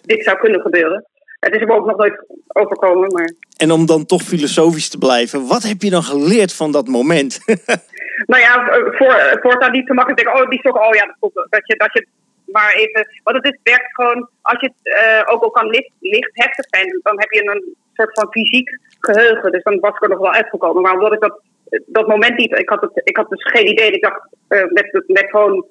dit 0.08 0.24
zou 0.24 0.38
kunnen 0.38 0.62
gebeuren. 0.62 1.06
Het 1.40 1.56
is 1.56 1.64
me 1.66 1.74
ook 1.74 1.86
nog 1.86 1.98
nooit 1.98 2.26
overkomen, 2.48 3.14
maar... 3.14 3.34
En 3.58 3.72
om 3.72 3.86
dan 3.86 4.06
toch 4.06 4.22
filosofisch 4.22 4.90
te 4.90 4.98
blijven, 4.98 5.48
wat 5.48 5.64
heb 5.64 5.82
je 5.82 5.90
dan 5.90 6.04
geleerd 6.04 6.54
van 6.54 6.72
dat 6.72 6.88
moment? 6.88 7.40
Nou 8.26 8.42
ja, 8.42 8.66
voor, 8.98 9.40
voortaan 9.42 9.72
niet 9.72 9.86
te 9.86 9.94
makkelijk 9.94 10.24
denken, 10.24 10.44
oh, 10.44 10.50
die 10.50 10.60
stokken, 10.60 10.88
oh 10.88 10.96
ja, 10.96 11.06
dat 11.06 11.16
klopt. 11.20 11.36
Dat 11.36 11.68
je, 11.68 11.76
dat 11.76 11.94
je 11.94 12.08
maar 12.46 12.74
even, 12.74 13.08
want 13.24 13.38
het 13.38 13.46
is, 13.46 13.60
werkt 13.64 13.96
gewoon, 13.96 14.30
als 14.42 14.60
je 14.60 14.72
het 14.74 14.94
eh, 14.94 15.34
ook 15.34 15.44
al 15.44 15.52
kan 15.52 15.68
licht, 15.68 15.92
licht 16.00 16.30
heftig 16.34 16.66
zijn, 16.70 17.00
dan 17.04 17.20
heb 17.20 17.32
je 17.32 17.50
een 17.50 17.76
soort 17.94 18.14
van 18.14 18.32
fysiek 18.32 18.80
geheugen. 19.00 19.52
Dus 19.52 19.64
dan 19.64 19.80
was 19.80 19.96
ik 19.96 20.04
er 20.04 20.10
nog 20.10 20.20
wel 20.20 20.32
uitgekomen. 20.32 20.82
Maar 20.82 20.94
omdat 20.94 21.14
ik 21.14 21.20
dat, 21.20 21.42
dat 21.86 22.08
moment 22.08 22.38
niet, 22.38 22.58
ik 22.58 22.70
had, 22.70 22.82
het, 22.82 23.02
ik 23.04 23.18
had 23.18 23.30
dus 23.30 23.44
geen 23.44 23.68
idee. 23.68 23.92
Ik 23.92 24.02
dacht, 24.02 24.22
eh, 24.48 24.64
met, 24.70 25.04
met 25.08 25.26
gewoon 25.30 25.66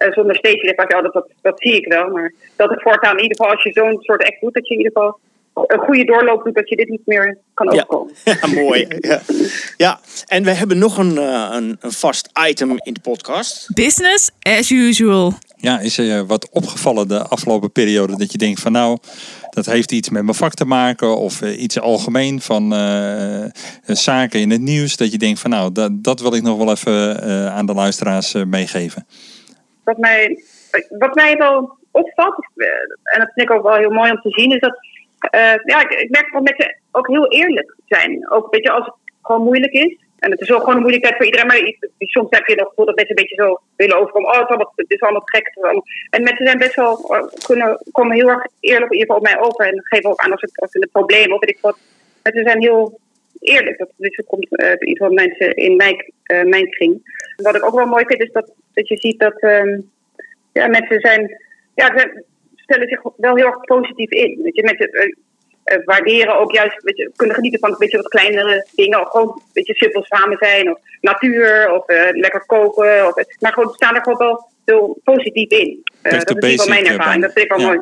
eh, 0.00 0.12
zonder 0.12 0.34
dacht 0.42 0.90
ik, 0.90 0.96
oh, 0.96 1.02
dat, 1.02 1.12
dat, 1.12 1.28
dat 1.42 1.60
zie 1.60 1.76
ik 1.76 1.86
wel. 1.92 2.08
Maar 2.10 2.32
dat 2.56 2.72
ik 2.72 2.80
voortaan 2.80 3.16
in 3.16 3.22
ieder 3.22 3.36
geval, 3.36 3.52
als 3.52 3.62
je 3.62 3.72
zo'n 3.72 3.96
soort 4.00 4.22
act 4.22 4.40
doet, 4.40 4.54
dat 4.54 4.68
je 4.68 4.74
in 4.74 4.80
ieder 4.80 4.92
geval 4.92 5.18
een 5.66 5.78
goede 5.78 6.04
doorloop 6.04 6.44
doet, 6.44 6.54
dat 6.54 6.68
je 6.68 6.76
dit 6.76 6.88
niet 6.88 7.06
meer 7.06 7.38
kan 7.54 7.66
Ja. 7.66 7.84
overkomen. 7.86 8.14
ja, 8.24 8.62
mooi. 8.62 8.86
Ja. 9.00 9.20
ja, 9.76 10.00
en 10.26 10.44
we 10.44 10.50
hebben 10.50 10.78
nog 10.78 10.98
een, 10.98 11.18
eh, 11.18 11.48
een, 11.52 11.76
een 11.80 11.92
vast 11.92 12.28
item 12.48 12.70
in 12.70 12.92
de 12.92 13.00
podcast. 13.00 13.74
Business 13.74 14.30
as 14.42 14.70
usual. 14.70 15.32
Ja, 15.56 15.80
is 15.80 15.98
er 15.98 16.04
je 16.04 16.26
wat 16.26 16.48
opgevallen 16.50 17.08
de 17.08 17.22
afgelopen 17.22 17.72
periode 17.72 18.16
dat 18.16 18.32
je 18.32 18.38
denkt 18.38 18.60
van 18.60 18.72
nou, 18.72 18.98
dat 19.50 19.66
heeft 19.66 19.92
iets 19.92 20.10
met 20.10 20.22
mijn 20.22 20.36
vak 20.36 20.54
te 20.54 20.64
maken 20.64 21.16
of 21.16 21.42
eh, 21.42 21.62
iets 21.62 21.80
algemeen 21.80 22.40
van 22.40 22.72
eh, 22.72 23.44
eh, 23.44 23.50
zaken 23.84 24.40
in 24.40 24.50
het 24.50 24.60
nieuws. 24.60 24.96
Dat 24.96 25.12
je 25.12 25.18
denkt 25.18 25.40
van 25.40 25.50
nou, 25.50 25.72
dat, 25.72 26.04
dat 26.04 26.20
wil 26.20 26.34
ik 26.34 26.42
nog 26.42 26.58
wel 26.58 26.70
even 26.70 27.22
eh, 27.22 27.46
aan 27.56 27.66
de 27.66 27.74
luisteraars 27.74 28.34
eh, 28.34 28.44
meegeven. 28.44 29.06
Wat 29.84 29.98
mij, 29.98 30.42
wat 30.98 31.14
mij 31.14 31.36
wel 31.36 31.78
opvalt, 31.90 32.48
eh, 32.56 32.66
en 33.02 33.18
dat 33.18 33.32
vind 33.34 33.50
ik 33.50 33.56
ook 33.56 33.62
wel 33.62 33.76
heel 33.76 33.90
mooi 33.90 34.10
om 34.10 34.20
te 34.20 34.30
zien, 34.30 34.52
is 34.52 34.60
dat 34.60 34.78
eh, 35.20 35.54
ja, 35.64 35.80
ik, 35.80 35.90
ik 35.90 36.10
merk 36.10 36.32
dat 36.32 36.54
ze 36.56 36.76
ook 36.90 37.06
heel 37.06 37.28
eerlijk 37.28 37.74
zijn. 37.86 38.30
Ook 38.30 38.50
weet 38.50 38.62
je, 38.62 38.70
als 38.70 38.86
het 38.86 38.94
gewoon 39.22 39.42
moeilijk 39.42 39.72
is. 39.72 39.96
En 40.18 40.30
het 40.30 40.40
is 40.40 40.52
ook 40.52 40.60
gewoon 40.60 40.74
een 40.74 40.80
moeilijkheid 40.80 41.16
voor 41.16 41.24
iedereen. 41.24 41.46
Maar 41.46 41.74
soms 41.98 42.26
heb 42.30 42.46
je 42.46 42.52
het 42.52 42.68
gevoel 42.68 42.84
dat 42.84 42.96
mensen 42.96 43.16
een 43.16 43.24
beetje 43.24 43.42
zo 43.42 43.60
willen 43.76 43.96
overkomen. 43.96 44.30
Oh, 44.30 44.38
het 44.38 44.42
is 44.42 44.48
allemaal, 44.48 44.72
het 44.76 44.90
is 44.90 45.00
allemaal 45.00 45.22
gek. 45.24 45.50
het 45.54 45.82
En 46.10 46.22
mensen 46.22 46.46
zijn 46.46 46.58
best 46.58 46.74
wel, 46.74 47.14
eh, 47.14 47.22
kunnen, 47.46 47.82
komen 47.92 48.16
heel 48.16 48.28
erg 48.28 48.46
eerlijk 48.60 48.92
in 48.92 48.98
ieder 48.98 49.14
geval 49.14 49.16
op 49.16 49.22
mij 49.22 49.40
over. 49.40 49.66
En 49.66 49.80
geven 49.84 50.10
ook 50.10 50.20
aan 50.20 50.32
als, 50.32 50.40
het, 50.40 50.60
als 50.60 50.70
ze 50.70 50.82
een 50.82 50.88
probleem 50.92 51.32
of 51.32 51.42
ik 51.42 51.58
wat. 51.60 51.78
Mensen 52.22 52.44
zijn 52.44 52.60
heel 52.60 52.98
eerlijk. 53.40 53.78
Dat, 53.78 53.88
dus 53.96 54.16
er 54.16 54.24
komt 54.24 54.46
geval 54.78 55.12
mensen 55.12 55.54
in 55.54 55.76
mijn, 55.76 56.12
eh, 56.22 56.42
mijn 56.42 56.70
kring. 56.70 57.18
Wat 57.42 57.56
ik 57.56 57.64
ook 57.64 57.74
wel 57.74 57.86
mooi 57.86 58.04
vind 58.06 58.20
is 58.20 58.32
dat, 58.32 58.52
dat 58.72 58.88
je 58.88 58.96
ziet 58.96 59.18
dat 59.18 59.40
ehm, 59.40 59.80
ja, 60.52 60.66
mensen 60.66 61.00
zijn, 61.00 61.42
ja, 61.74 61.98
ze 61.98 62.24
stellen 62.54 62.88
zich 62.88 63.02
wel 63.16 63.36
heel 63.36 63.46
erg 63.46 63.60
positief 63.60 64.10
in. 64.10 64.42
Weet 64.42 64.56
je, 64.56 64.62
mensen 64.62 64.88
eh, 64.92 65.12
eh, 65.64 65.84
waarderen 65.84 66.38
ook 66.38 66.52
juist, 66.52 66.82
weet 66.82 66.96
je, 66.96 67.12
kunnen 67.16 67.34
genieten 67.34 67.60
van 67.60 67.70
een 67.70 67.78
beetje 67.78 67.96
wat 67.96 68.08
kleinere 68.08 68.66
dingen. 68.74 69.00
Of 69.00 69.08
gewoon 69.08 69.28
een 69.28 69.42
beetje 69.52 69.74
simpel 69.74 70.02
samen 70.02 70.36
zijn. 70.40 70.70
Of 70.70 70.78
natuur, 71.00 71.72
of 71.72 71.86
eh, 71.86 72.08
lekker 72.10 72.46
koken. 72.46 73.06
Of, 73.06 73.14
maar 73.40 73.52
gewoon 73.52 73.72
staan 73.72 73.94
er 73.94 74.02
gewoon 74.02 74.18
wel 74.18 74.48
heel 74.64 75.00
positief 75.04 75.50
in. 75.50 75.82
Dat 76.02 76.12
is 76.42 76.54
geval 76.54 76.68
mijn 76.68 76.86
ervaring. 76.86 77.22
Dat 77.22 77.32
vind 77.32 77.44
ik 77.44 77.50
wel 77.50 77.60
ja. 77.60 77.66
mooi. 77.66 77.80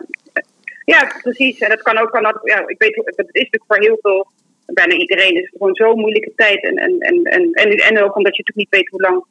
Ja, 0.84 1.12
precies. 1.22 1.58
En 1.58 1.68
dat 1.68 1.82
kan 1.82 1.98
ook, 1.98 2.10
kan 2.10 2.22
dat, 2.22 2.40
ja, 2.42 2.62
ik 2.66 2.78
weet, 2.78 2.96
het 2.96 3.28
is 3.32 3.48
natuurlijk 3.50 3.64
voor 3.66 3.78
heel 3.78 3.98
veel, 4.00 4.26
bijna 4.66 4.94
iedereen, 4.94 5.34
is 5.34 5.42
het 5.42 5.56
gewoon 5.58 5.74
zo'n 5.74 5.98
moeilijke 5.98 6.32
tijd. 6.36 6.62
En, 6.62 6.76
en, 6.76 6.98
en, 6.98 7.24
en, 7.52 7.70
en 7.70 8.02
ook 8.02 8.16
omdat 8.16 8.36
je 8.36 8.42
natuurlijk 8.42 8.56
niet 8.56 8.68
weet 8.70 8.88
hoe 8.88 9.00
lang, 9.00 9.24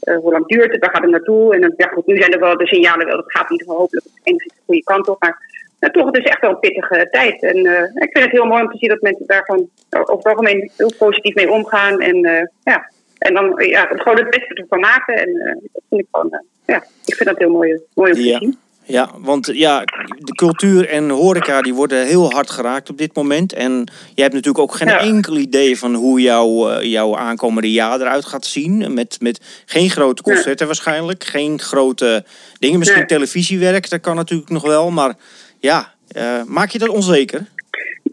eh, 0.00 0.16
hoe 0.16 0.32
lang 0.32 0.46
duurt 0.46 0.72
het, 0.72 0.80
waar 0.80 0.90
gaat 0.90 1.02
het 1.02 1.10
naartoe. 1.10 1.54
En 1.54 1.60
dan, 1.60 1.72
ja, 1.76 1.86
goed, 1.86 2.06
nu 2.06 2.16
zijn 2.16 2.32
er 2.32 2.40
wel 2.40 2.56
de 2.56 2.66
signalen 2.66 3.06
wel, 3.06 3.16
dat 3.16 3.32
gaat 3.32 3.44
in 3.44 3.52
ieder 3.52 3.66
geval 3.66 3.80
hopelijk 3.80 4.06
enigszins 4.22 4.54
de 4.54 4.62
goede 4.66 4.82
kant 4.82 5.08
op. 5.08 5.20
Maar 5.22 5.48
ja, 5.78 5.88
toch, 5.88 6.06
het 6.06 6.16
is 6.16 6.24
echt 6.24 6.40
wel 6.40 6.50
een 6.50 6.58
pittige 6.58 7.08
tijd. 7.10 7.42
En 7.42 7.56
eh, 7.56 7.82
ik 7.82 8.10
vind 8.12 8.24
het 8.24 8.30
heel 8.30 8.44
mooi 8.44 8.62
om 8.62 8.70
te 8.70 8.78
zien 8.78 8.88
dat 8.88 9.00
mensen 9.00 9.26
daar 9.26 9.44
gewoon 9.44 9.68
over 9.90 10.16
het 10.16 10.26
algemeen 10.26 10.70
heel 10.76 10.92
positief 10.98 11.34
mee 11.34 11.50
omgaan. 11.50 12.00
En 12.00 12.24
eh, 12.24 12.46
ja, 12.64 12.90
en 13.18 13.34
dan 13.34 13.62
ja, 13.66 13.84
gewoon 13.84 14.18
het 14.18 14.30
beste 14.30 14.54
ervan 14.54 14.80
maken. 14.80 15.14
En 15.14 15.60
dat 15.72 15.82
vind 15.88 16.00
ik 16.00 16.06
gewoon, 16.10 16.42
ja, 16.66 16.84
ik 17.04 17.14
vind 17.14 17.28
dat 17.28 17.38
heel 17.38 17.50
mooi, 17.50 17.80
mooi 17.94 18.10
om 18.10 18.16
te 18.16 18.22
zien. 18.22 18.58
Ja, 18.90 19.10
want 19.18 19.46
ja, 19.52 19.80
de 20.18 20.34
cultuur 20.34 20.88
en 20.88 21.10
horeca 21.10 21.62
die 21.62 21.74
worden 21.74 22.06
heel 22.06 22.30
hard 22.32 22.50
geraakt 22.50 22.90
op 22.90 22.98
dit 22.98 23.14
moment. 23.14 23.52
En 23.52 23.72
jij 24.14 24.24
hebt 24.24 24.34
natuurlijk 24.34 24.58
ook 24.58 24.74
geen 24.74 24.88
Ja. 24.88 24.98
enkel 24.98 25.36
idee 25.36 25.78
van 25.78 25.94
hoe 25.94 26.20
jouw, 26.20 26.70
eh, 26.70 26.82
jouw 26.90 27.16
aankomende 27.16 27.70
jaar 27.72 28.00
eruit 28.00 28.24
gaat 28.24 28.44
zien. 28.46 28.94
Met, 28.94 29.16
met 29.20 29.62
geen 29.66 29.90
grote 29.90 30.22
Nee. 30.24 30.34
concerten 30.34 30.66
waarschijnlijk, 30.66 31.24
geen 31.24 31.58
grote 31.60 32.24
dingen. 32.58 32.78
Misschien 32.78 32.98
Nee. 32.98 33.08
televisiewerk, 33.08 33.90
dat 33.90 34.00
kan 34.00 34.16
natuurlijk 34.16 34.50
nog 34.50 34.62
wel. 34.66 34.90
Maar 34.90 35.14
ja, 35.58 35.92
eh, 36.08 36.42
maak 36.46 36.70
je 36.70 36.78
dat 36.78 36.88
onzeker? 36.88 37.46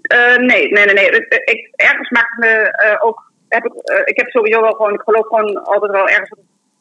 Eh, 0.01 0.35
nee, 0.35 0.71
nee, 0.71 0.85
nee. 0.85 0.93
nee. 0.93 1.09
Ik, 1.45 1.69
ergens 1.75 2.09
maakt 2.09 2.31
het 2.35 2.39
me 2.39 2.97
ook. 3.01 3.25
Heb 3.49 3.65
ik, 3.65 3.71
ik 4.05 4.17
heb 4.17 4.29
sowieso 4.29 4.61
wel 4.61 4.71
gewoon. 4.71 4.93
Ik 4.93 5.01
geloof 5.01 5.27
gewoon 5.27 5.63
altijd 5.63 5.91
wel 5.91 6.07
ergens 6.07 6.29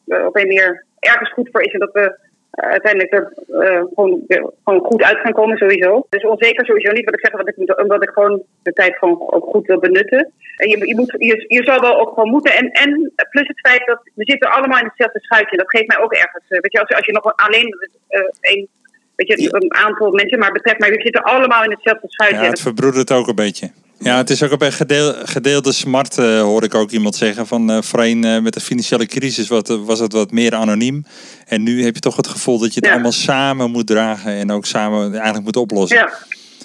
eh, 0.07 0.25
op 0.25 0.35
een 0.35 0.47
meer 0.47 0.85
ergens 0.99 1.33
goed 1.33 1.49
voor 1.51 1.61
is. 1.61 1.73
En 1.73 1.79
dat 1.79 1.91
we 1.93 2.17
uiteindelijk 2.65 3.13
er 3.13 3.33
eh, 3.61 3.83
gewoon, 3.95 4.23
weer- 4.27 4.49
gewoon 4.63 4.79
goed 4.85 5.03
uit 5.03 5.17
gaan 5.17 5.33
komen, 5.33 5.57
sowieso. 5.57 6.05
Dus 6.09 6.23
onzeker 6.23 6.65
sowieso 6.65 6.91
niet. 6.91 7.05
Wat 7.05 7.13
ik 7.13 7.25
zeg, 7.25 7.31
wat 7.37 7.47
ik, 7.47 7.57
moet- 7.57 7.81
omdat 7.83 8.03
ik 8.03 8.09
gewoon 8.09 8.41
de 8.63 8.73
tijd 8.73 8.97
gewoon 8.97 9.31
ook 9.31 9.45
goed 9.49 9.67
wil 9.67 9.79
benutten. 9.79 10.31
En 10.57 10.69
je, 10.69 10.87
je, 10.87 10.95
moet, 10.95 11.15
je, 11.17 11.45
je 11.47 11.63
zal 11.63 11.79
wel 11.81 11.99
ook 11.99 12.13
gewoon 12.13 12.29
moeten. 12.29 12.53
En, 12.55 12.71
en 12.71 13.13
plus 13.29 13.47
het 13.47 13.59
feit 13.59 13.85
dat 13.85 13.99
we 14.15 14.23
zitten 14.31 14.51
allemaal 14.51 14.79
in 14.79 14.85
hetzelfde 14.85 15.19
schuitje. 15.19 15.57
Dat 15.57 15.69
geeft 15.69 15.87
mij 15.87 15.99
ook 15.99 16.13
ergens. 16.13 16.43
eh, 16.47 16.59
weet 16.59 16.71
je, 16.71 16.79
als, 16.79 16.89
als 16.95 17.05
je 17.05 17.11
nog 17.11 17.35
alleen 17.35 17.75
eh 18.07 18.21
een. 18.41 18.67
Weet 19.15 19.27
je, 19.27 19.47
een 19.55 19.73
aantal 19.73 20.11
mensen, 20.11 20.39
maar 20.39 20.51
betreft 20.51 20.79
mij, 20.79 20.89
we 20.89 21.01
zitten 21.01 21.23
allemaal 21.23 21.63
in 21.63 21.71
hetzelfde 21.71 22.07
schuitje. 22.09 22.41
Ja, 22.43 22.49
het 22.49 22.61
verbroedert 22.61 23.11
ook 23.11 23.27
een 23.27 23.35
beetje. 23.35 23.71
Ja, 23.99 24.17
het 24.17 24.29
is 24.29 24.43
ook 24.43 24.61
een 24.61 24.71
gedeel, 24.73 25.13
gedeelde 25.23 25.71
smart, 25.71 26.17
eh, 26.17 26.41
hoor 26.41 26.63
ik 26.63 26.75
ook 26.75 26.91
iemand 26.91 27.15
zeggen. 27.15 27.47
Van 27.47 27.69
eh 27.71 27.81
voorheen 27.81 28.23
eh, 28.23 28.39
met 28.41 28.53
de 28.53 28.59
financiële 28.59 29.05
crisis 29.05 29.47
wat, 29.47 29.67
was 29.67 29.99
het 29.99 30.13
wat 30.13 30.31
meer 30.31 30.55
anoniem. 30.55 31.05
En 31.45 31.63
nu 31.63 31.83
heb 31.83 31.93
je 31.95 32.01
toch 32.01 32.15
het 32.15 32.27
gevoel 32.27 32.59
dat 32.59 32.69
je 32.69 32.75
het 32.75 32.85
Ja. 32.85 32.91
allemaal 32.93 33.11
samen 33.11 33.71
moet 33.71 33.87
dragen. 33.87 34.31
En 34.31 34.51
ook 34.51 34.65
samen 34.65 35.13
eigenlijk 35.13 35.43
moet 35.43 35.55
oplossen. 35.55 35.97
ja, 35.97 36.13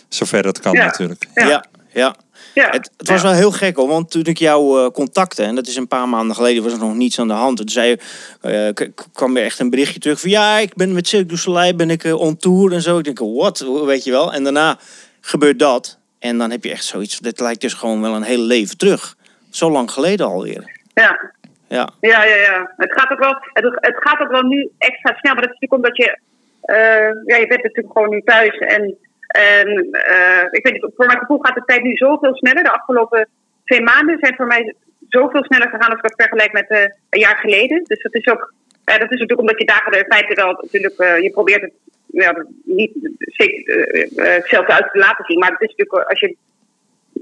Zover 0.08 0.42
dat 0.42 0.60
kan 0.60 0.72
Ja. 0.72 0.84
natuurlijk. 0.84 1.26
Ja. 1.34 1.48
ja. 1.48 1.64
ja. 1.92 2.16
ja. 2.54 2.68
Het, 2.70 2.90
het 2.96 3.08
was 3.08 3.20
Ja. 3.20 3.26
wel 3.28 3.36
heel 3.36 3.50
gek 3.52 3.76
hoor, 3.76 3.88
want 3.88 4.10
toen 4.10 4.24
ik 4.24 4.38
jou 4.38 4.80
eh, 4.84 4.90
contacte, 4.90 5.42
en 5.42 5.54
dat 5.54 5.66
is 5.66 5.76
een 5.76 5.88
paar 5.88 6.08
maanden 6.08 6.36
geleden, 6.36 6.62
was 6.62 6.72
er 6.72 6.78
nog 6.78 6.94
niets 6.94 7.18
aan 7.18 7.28
de 7.28 7.34
hand. 7.34 7.56
Toen 7.56 7.68
zei, 7.68 7.96
eh, 8.40 8.68
kwam 9.12 9.36
er 9.36 9.42
echt 9.44 9.58
een 9.58 9.70
berichtje 9.70 10.00
terug 10.00 10.20
van 10.20 10.30
ja, 10.30 10.58
ik 10.58 10.74
ben 10.74 10.92
met 10.92 11.08
Cirque 11.08 11.28
du 11.28 11.36
Soleil 11.36 11.74
ben 11.76 11.90
ik 11.90 12.04
on 12.04 12.36
tour 12.36 12.72
en 12.72 12.82
zo. 12.82 12.98
Ik 12.98 13.04
denk, 13.04 13.18
wat, 13.18 13.66
weet 13.84 14.04
je 14.04 14.10
wel. 14.10 14.32
En 14.32 14.42
daarna 14.44 14.78
gebeurt 15.20 15.58
dat. 15.58 16.00
En 16.28 16.38
dan 16.38 16.50
heb 16.50 16.64
je 16.64 16.70
echt 16.70 16.84
zoiets, 16.84 17.18
dit 17.18 17.40
lijkt 17.40 17.60
dus 17.60 17.74
gewoon 17.74 18.00
wel 18.02 18.14
een 18.14 18.30
hele 18.32 18.42
leven 18.42 18.78
terug. 18.78 19.16
Zo 19.50 19.70
lang 19.70 19.90
geleden 19.90 20.26
alweer. 20.26 20.80
Ja. 20.94 21.32
Ja, 21.68 21.88
Ja, 22.00 22.24
ja, 22.24 22.36
ja. 22.36 22.72
Het 22.76 22.92
gaat 22.92 23.10
ook 23.10 23.18
wel, 23.18 23.36
het, 23.52 23.64
het 23.74 23.96
gaat 23.96 24.20
ook 24.20 24.30
wel 24.30 24.42
nu 24.42 24.70
extra 24.78 25.16
snel. 25.16 25.34
Maar 25.34 25.42
dat 25.42 25.52
is 25.52 25.58
natuurlijk 25.60 25.82
omdat 25.82 25.96
je, 25.96 26.18
eh, 26.60 27.10
ja, 27.26 27.36
je 27.36 27.46
bent 27.46 27.62
natuurlijk 27.62 27.92
gewoon 27.92 28.10
nu 28.10 28.22
thuis. 28.24 28.58
En, 28.58 28.96
en 29.26 29.66
eh, 29.90 30.44
ik 30.50 30.64
weet 30.64 30.72
niet, 30.72 30.92
voor 30.96 31.06
mijn 31.06 31.18
gevoel 31.18 31.38
gaat 31.38 31.54
de 31.54 31.64
tijd 31.64 31.82
nu 31.82 31.94
zoveel 31.96 32.34
sneller. 32.34 32.62
De 32.62 32.72
afgelopen 32.72 33.28
twee 33.64 33.82
maanden 33.82 34.16
zijn 34.20 34.34
voor 34.36 34.46
mij 34.46 34.74
zoveel 35.08 35.44
sneller 35.44 35.68
gegaan 35.68 35.90
als 35.90 36.00
ik 36.00 36.08
dat 36.08 36.26
vergelijk 36.26 36.52
met 36.52 36.68
eh, 36.68 36.80
een 37.10 37.20
jaar 37.20 37.36
geleden. 37.36 37.84
Dus 37.84 38.02
dat 38.02 38.14
is 38.14 38.26
ook, 38.26 38.52
eh, 38.84 38.98
dat 38.98 39.10
is 39.10 39.18
natuurlijk 39.18 39.40
omdat 39.40 39.58
je 39.58 39.64
dagen 39.64 39.92
in 39.92 40.12
feite 40.12 40.34
wel 40.34 40.52
natuurlijk, 40.62 41.22
je 41.22 41.30
probeert 41.30 41.62
het 41.62 41.72
ja, 42.12 42.46
niet 42.64 42.92
eh, 43.36 44.36
eh, 44.36 44.44
zelf 44.44 44.66
uit 44.66 44.92
te 44.92 44.98
laten 44.98 45.24
zien. 45.24 45.38
Maar 45.38 45.50
het 45.50 45.60
is 45.60 45.74
natuurlijk, 45.76 46.08
als 46.08 46.20
je 46.20 46.36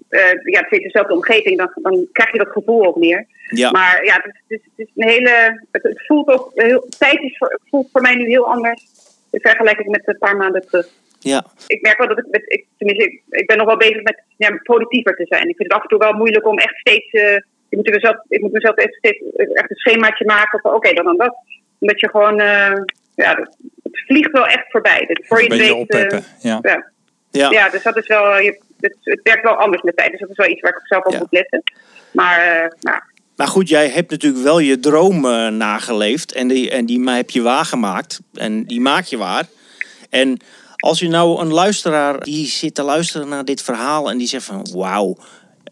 eh, 0.09 0.44
ja, 0.44 0.61
het 0.61 0.68
zit 0.70 0.83
dezelfde 0.83 1.14
omgeving, 1.14 1.59
dan, 1.59 1.70
dan 1.74 2.09
krijg 2.12 2.33
je 2.33 2.38
dat 2.38 2.53
gevoel 2.53 2.87
ook 2.87 2.96
meer. 2.96 3.26
ja. 3.48 3.70
Maar 3.70 4.05
ja, 4.05 4.14
het 4.14 4.35
is, 4.48 4.61
het 4.64 4.87
is, 4.87 4.92
een 4.96 5.09
hele. 5.09 5.64
Het, 5.70 5.83
het 5.83 6.07
voelt 6.07 6.29
ook 6.29 6.50
heel. 6.55 6.87
Tijd 6.98 7.20
is 7.20 7.37
voor, 7.38 7.61
voelt 7.64 7.88
voor 7.92 8.00
mij 8.00 8.14
nu 8.14 8.26
heel 8.26 8.53
anders. 8.53 8.83
In 9.31 9.40
vergelijking 9.40 9.88
met 9.88 10.09
een 10.09 10.18
paar 10.18 10.37
maanden 10.37 10.66
terug. 10.66 10.88
ja. 11.18 11.44
Ik 11.66 11.83
merk 11.83 11.98
wel 11.98 12.09
dat 12.09 12.18
ik. 12.18 12.26
Met, 12.31 12.42
ik 12.46 12.66
tenminste, 12.76 13.05
ik, 13.05 13.22
ik 13.31 13.46
ben 13.46 13.57
nog 13.57 13.66
wel 13.66 13.76
bezig 13.76 14.03
met 14.03 14.22
ja, 14.37 14.61
productiever 14.62 15.16
te 15.16 15.26
zijn. 15.29 15.48
Ik 15.48 15.57
vind 15.57 15.68
het 15.68 15.72
af 15.72 15.83
en 15.83 15.88
toe 15.88 15.98
wel 15.98 16.12
moeilijk 16.12 16.46
om 16.46 16.59
echt 16.59 16.76
steeds. 16.76 17.11
eh 17.11 17.37
ik, 17.68 17.76
moet 17.76 17.90
mezelf, 17.90 18.16
ik 18.29 18.40
moet 18.40 18.53
mezelf 18.53 18.74
echt, 18.74 18.94
steeds, 18.94 19.22
echt 19.37 19.70
een 19.70 19.76
schemaatje 19.76 20.24
maken 20.24 20.61
van 20.61 20.74
oké, 20.74 20.92
dan 20.92 21.05
dan 21.05 21.16
dat. 21.16 21.37
Omdat 21.79 22.00
je 22.00 22.09
gewoon. 22.09 22.37
ja, 23.14 23.48
het 23.90 24.03
vliegt 24.07 24.31
wel 24.33 24.46
echt 24.46 24.64
voorbij. 24.70 25.05
Dus 25.07 25.26
voor 25.26 25.42
je 25.42 25.50
Een 25.50 25.59
het 25.59 25.87
beetje 25.88 26.03
weet. 26.03 26.12
eh. 26.12 26.20
Ja. 26.40 26.59
ja. 26.62 26.90
ja. 27.31 27.50
Ja, 27.50 27.68
dus 27.68 27.83
dat 27.83 27.96
is 27.96 28.07
wel. 28.07 28.38
Je, 28.38 28.61
het, 28.81 28.96
het 29.00 29.20
werkt 29.22 29.42
wel 29.42 29.55
anders 29.55 29.83
met 29.83 29.96
tijd. 29.96 30.11
Dus 30.11 30.20
dat 30.20 30.31
is 30.31 30.37
wel 30.37 30.48
iets 30.48 30.61
waar 30.61 30.70
ik 30.72 30.81
zelf 30.87 31.05
op 31.05 31.12
Ja. 31.12 31.18
moet 31.18 31.26
letten. 31.31 31.62
Maar 32.12 32.38
eh, 32.40 32.68
nou, 32.81 33.00
Maar 33.37 33.46
goed, 33.48 33.68
jij 33.68 33.88
hebt 33.88 34.11
natuurlijk 34.11 34.42
wel 34.42 34.59
je 34.59 34.79
droom 34.81 35.24
eh, 35.24 35.48
nageleefd. 35.48 36.33
En 36.33 36.48
die, 36.48 36.70
en 36.70 36.87
die 36.87 36.98
ma- 37.00 37.14
heb 37.16 37.31
je 37.31 37.42
waargemaakt. 37.42 38.20
En 38.35 38.64
die 38.64 38.81
maak 38.81 39.05
je 39.05 39.16
waar. 39.16 39.44
En 40.11 40.40
als 40.76 40.98
je 40.98 41.09
nou 41.09 41.40
een 41.40 41.53
luisteraar 41.53 42.20
die 42.20 42.46
zit 42.46 42.74
te 42.74 42.83
luisteren 42.83 43.29
naar 43.29 43.44
dit 43.44 43.62
verhaal. 43.62 44.11
En 44.11 44.18
die 44.18 44.26
zegt 44.29 44.44
van 44.44 44.66
wauw, 44.74 45.16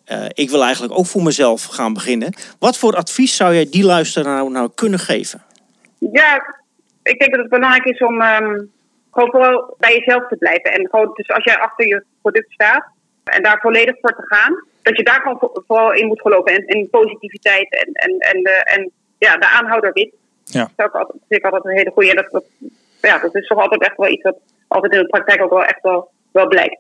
eh, 0.05 0.25
ik 0.29 0.51
wil 0.51 0.63
eigenlijk 0.63 0.99
ook 0.99 1.07
voor 1.07 1.23
mezelf 1.23 1.65
gaan 1.65 1.93
beginnen. 1.93 2.35
Wat 2.59 2.77
voor 2.79 2.97
advies 2.97 3.37
zou 3.37 3.55
jij 3.55 3.67
die 3.71 3.85
luisteraar 3.85 4.35
nou, 4.37 4.51
nou 4.51 4.71
kunnen 4.75 4.99
geven? 4.99 5.43
Ja, 6.13 6.58
ik 7.09 7.19
denk 7.19 7.31
dat 7.31 7.41
het 7.41 7.51
belangrijk 7.51 7.85
is 7.85 7.99
om 8.01 8.21
ehm, 8.21 8.65
gewoon 9.11 9.31
vooral 9.31 9.77
bij 9.79 9.95
jezelf 9.95 10.29
te 10.29 10.37
blijven. 10.37 10.73
En 10.73 10.89
gewoon, 10.91 11.11
dus 11.15 11.29
als 11.29 11.45
jij 11.45 11.59
achter 11.59 11.87
je 11.87 12.05
product 12.23 12.53
staat 12.53 12.85
en 13.25 13.43
daar 13.43 13.61
volledig 13.61 13.97
voor 14.01 14.15
te 14.17 14.27
gaan, 14.27 14.65
dat 14.83 14.97
je 14.97 15.05
daar 15.05 15.21
gewoon 15.21 15.39
vo- 15.39 15.63
vooral 15.67 15.93
in 15.93 16.07
moet 16.07 16.21
geloven. 16.21 16.53
En, 16.55 16.67
en 16.67 16.91
positiviteit 16.91 17.75
en, 17.75 17.93
en, 17.93 18.19
en, 18.19 18.43
de, 18.43 18.63
en 18.65 18.91
ja, 19.19 19.37
de 19.37 19.49
aanhouder 19.49 19.93
wint. 19.93 20.15
Ja. 20.45 20.61
Dat 20.61 20.71
is 20.77 20.85
ook 20.85 20.95
altijd, 20.95 21.19
vind 21.29 21.41
ik 21.41 21.45
altijd 21.45 21.65
een 21.65 21.79
hele 21.79 21.91
goede. 21.91 22.11
En 22.11 22.17
dat, 22.17 22.31
dat, 22.31 22.45
ja, 23.01 23.19
dat 23.19 23.35
is 23.35 23.47
toch 23.47 23.59
altijd 23.59 23.83
echt 23.83 23.97
wel 23.97 24.09
iets 24.09 24.23
wat 24.23 24.39
altijd 24.69 24.93
in 24.93 24.99
de 24.99 25.07
praktijk 25.07 25.43
ook 25.43 25.51
wel 25.51 25.65
echt 25.65 25.83
wel, 25.83 26.11
wel 26.33 26.49
blijkt. 26.49 26.79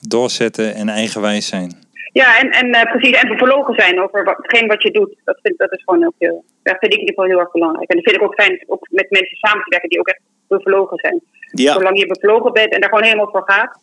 Doorzetten 0.00 0.74
en 0.74 0.88
eigenwijs 0.88 1.46
zijn. 1.46 1.78
Ja, 2.12 2.38
en, 2.40 2.50
en 2.50 2.72
eh, 2.72 2.90
precies, 2.92 3.16
en 3.20 3.28
bevlogen 3.28 3.74
zijn 3.74 4.00
over 4.00 4.24
wat, 4.24 4.36
hetgeen 4.36 4.68
wat 4.68 4.82
je 4.82 4.90
doet. 4.90 5.14
Dat, 5.24 5.38
vind, 5.42 5.58
dat 5.58 5.72
is 5.72 5.82
gewoon 5.84 6.04
ook 6.06 6.14
heel, 6.18 6.44
dat 6.62 6.76
vind 6.78 6.92
ik 6.92 6.98
in 6.98 7.06
ieder 7.06 7.14
geval 7.14 7.30
heel 7.30 7.38
erg 7.40 7.50
belangrijk. 7.50 7.90
En 7.90 7.96
dat 7.96 8.04
vind 8.04 8.16
ik 8.16 8.22
ook 8.22 8.34
fijn 8.34 8.64
ook 8.66 8.86
met 8.90 9.10
mensen 9.10 9.36
samen 9.36 9.62
te 9.64 9.70
werken 9.70 9.88
die 9.88 9.98
ook 9.98 10.08
echt 10.08 10.20
bevlogen 10.48 10.98
zijn. 10.98 11.20
Ja, 11.52 11.72
Zolang 11.72 11.98
je 11.98 12.06
bevlogen 12.06 12.52
bent 12.52 12.72
en 12.72 12.80
daar 12.80 12.88
gewoon 12.88 13.04
helemaal 13.04 13.30
voor 13.30 13.42
gaat. 13.46 13.78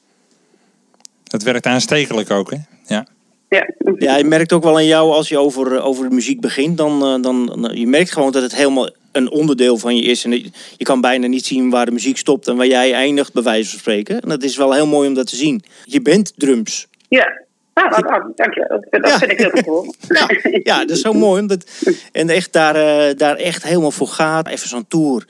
Het 1.23 1.43
werkt 1.43 1.65
aanstekelijk 1.65 2.31
ook, 2.31 2.51
hè? 2.51 2.57
Ja. 2.85 3.07
Ja, 3.49 3.69
ja, 3.97 4.17
je 4.17 4.23
merkt 4.23 4.53
ook 4.53 4.63
wel 4.63 4.75
aan 4.75 4.85
jou 4.85 5.11
als 5.11 5.29
je 5.29 5.37
over, 5.37 5.75
eh, 5.75 5.85
over 5.85 6.09
de 6.09 6.15
muziek 6.15 6.41
begint. 6.41 6.77
Dan, 6.77 6.91
eh, 7.03 7.21
dan, 7.21 7.45
dan- 7.61 7.71
je 7.75 7.87
merkt 7.87 8.11
gewoon 8.11 8.31
dat 8.31 8.41
het 8.41 8.55
helemaal 8.55 8.89
een 9.11 9.31
onderdeel 9.31 9.77
van 9.77 9.95
je 9.95 10.01
is. 10.03 10.23
En 10.23 10.31
je, 10.31 10.49
je 10.77 10.85
kan 10.85 11.01
bijna 11.01 11.27
niet 11.27 11.45
zien 11.45 11.69
waar 11.69 11.85
de 11.85 11.91
muziek 11.91 12.17
stopt 12.17 12.47
en 12.47 12.55
waar 12.57 12.65
jij 12.67 12.93
eindigt, 12.93 13.33
bij 13.33 13.43
wijze 13.43 13.69
van 13.69 13.79
spreken. 13.79 14.21
En 14.21 14.29
dat 14.29 14.43
is 14.43 14.57
wel 14.57 14.73
heel 14.73 14.87
mooi 14.87 15.07
om 15.07 15.13
dat 15.13 15.27
te 15.27 15.35
zien. 15.35 15.63
Je 15.83 16.01
bent 16.01 16.33
drums. 16.37 16.87
ja. 17.09 17.45
Nou, 17.77 17.89
nou, 17.89 18.03
nou, 18.05 18.31
dank 18.35 18.53
je. 18.53 18.81
Dat, 18.89 19.09
Ja. 19.09 19.17
vind 19.17 19.31
ik 19.31 19.37
heel 19.37 19.49
goed 19.49 19.65
horen. 19.65 19.93
Ja, 20.07 20.27
ja, 20.63 20.79
dat 20.79 20.89
is 20.89 21.01
zo 21.01 21.13
mooi. 21.27 21.41
Omdat, 21.41 21.65
en 22.11 22.29
echt 22.29 22.53
daar, 22.53 22.75
eh, 22.75 23.15
daar 23.17 23.35
echt 23.35 23.63
helemaal 23.63 23.91
voor 23.91 24.07
gaat. 24.07 24.47
Even 24.47 24.69
zo'n 24.69 24.87
tour. 24.87 25.25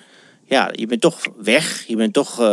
Ja, 0.50 0.70
je 0.72 0.86
bent 0.86 1.02
toch 1.02 1.20
weg. 1.42 1.84
Je 1.88 1.96
bent 1.96 2.14
toch 2.14 2.40
uh, 2.40 2.46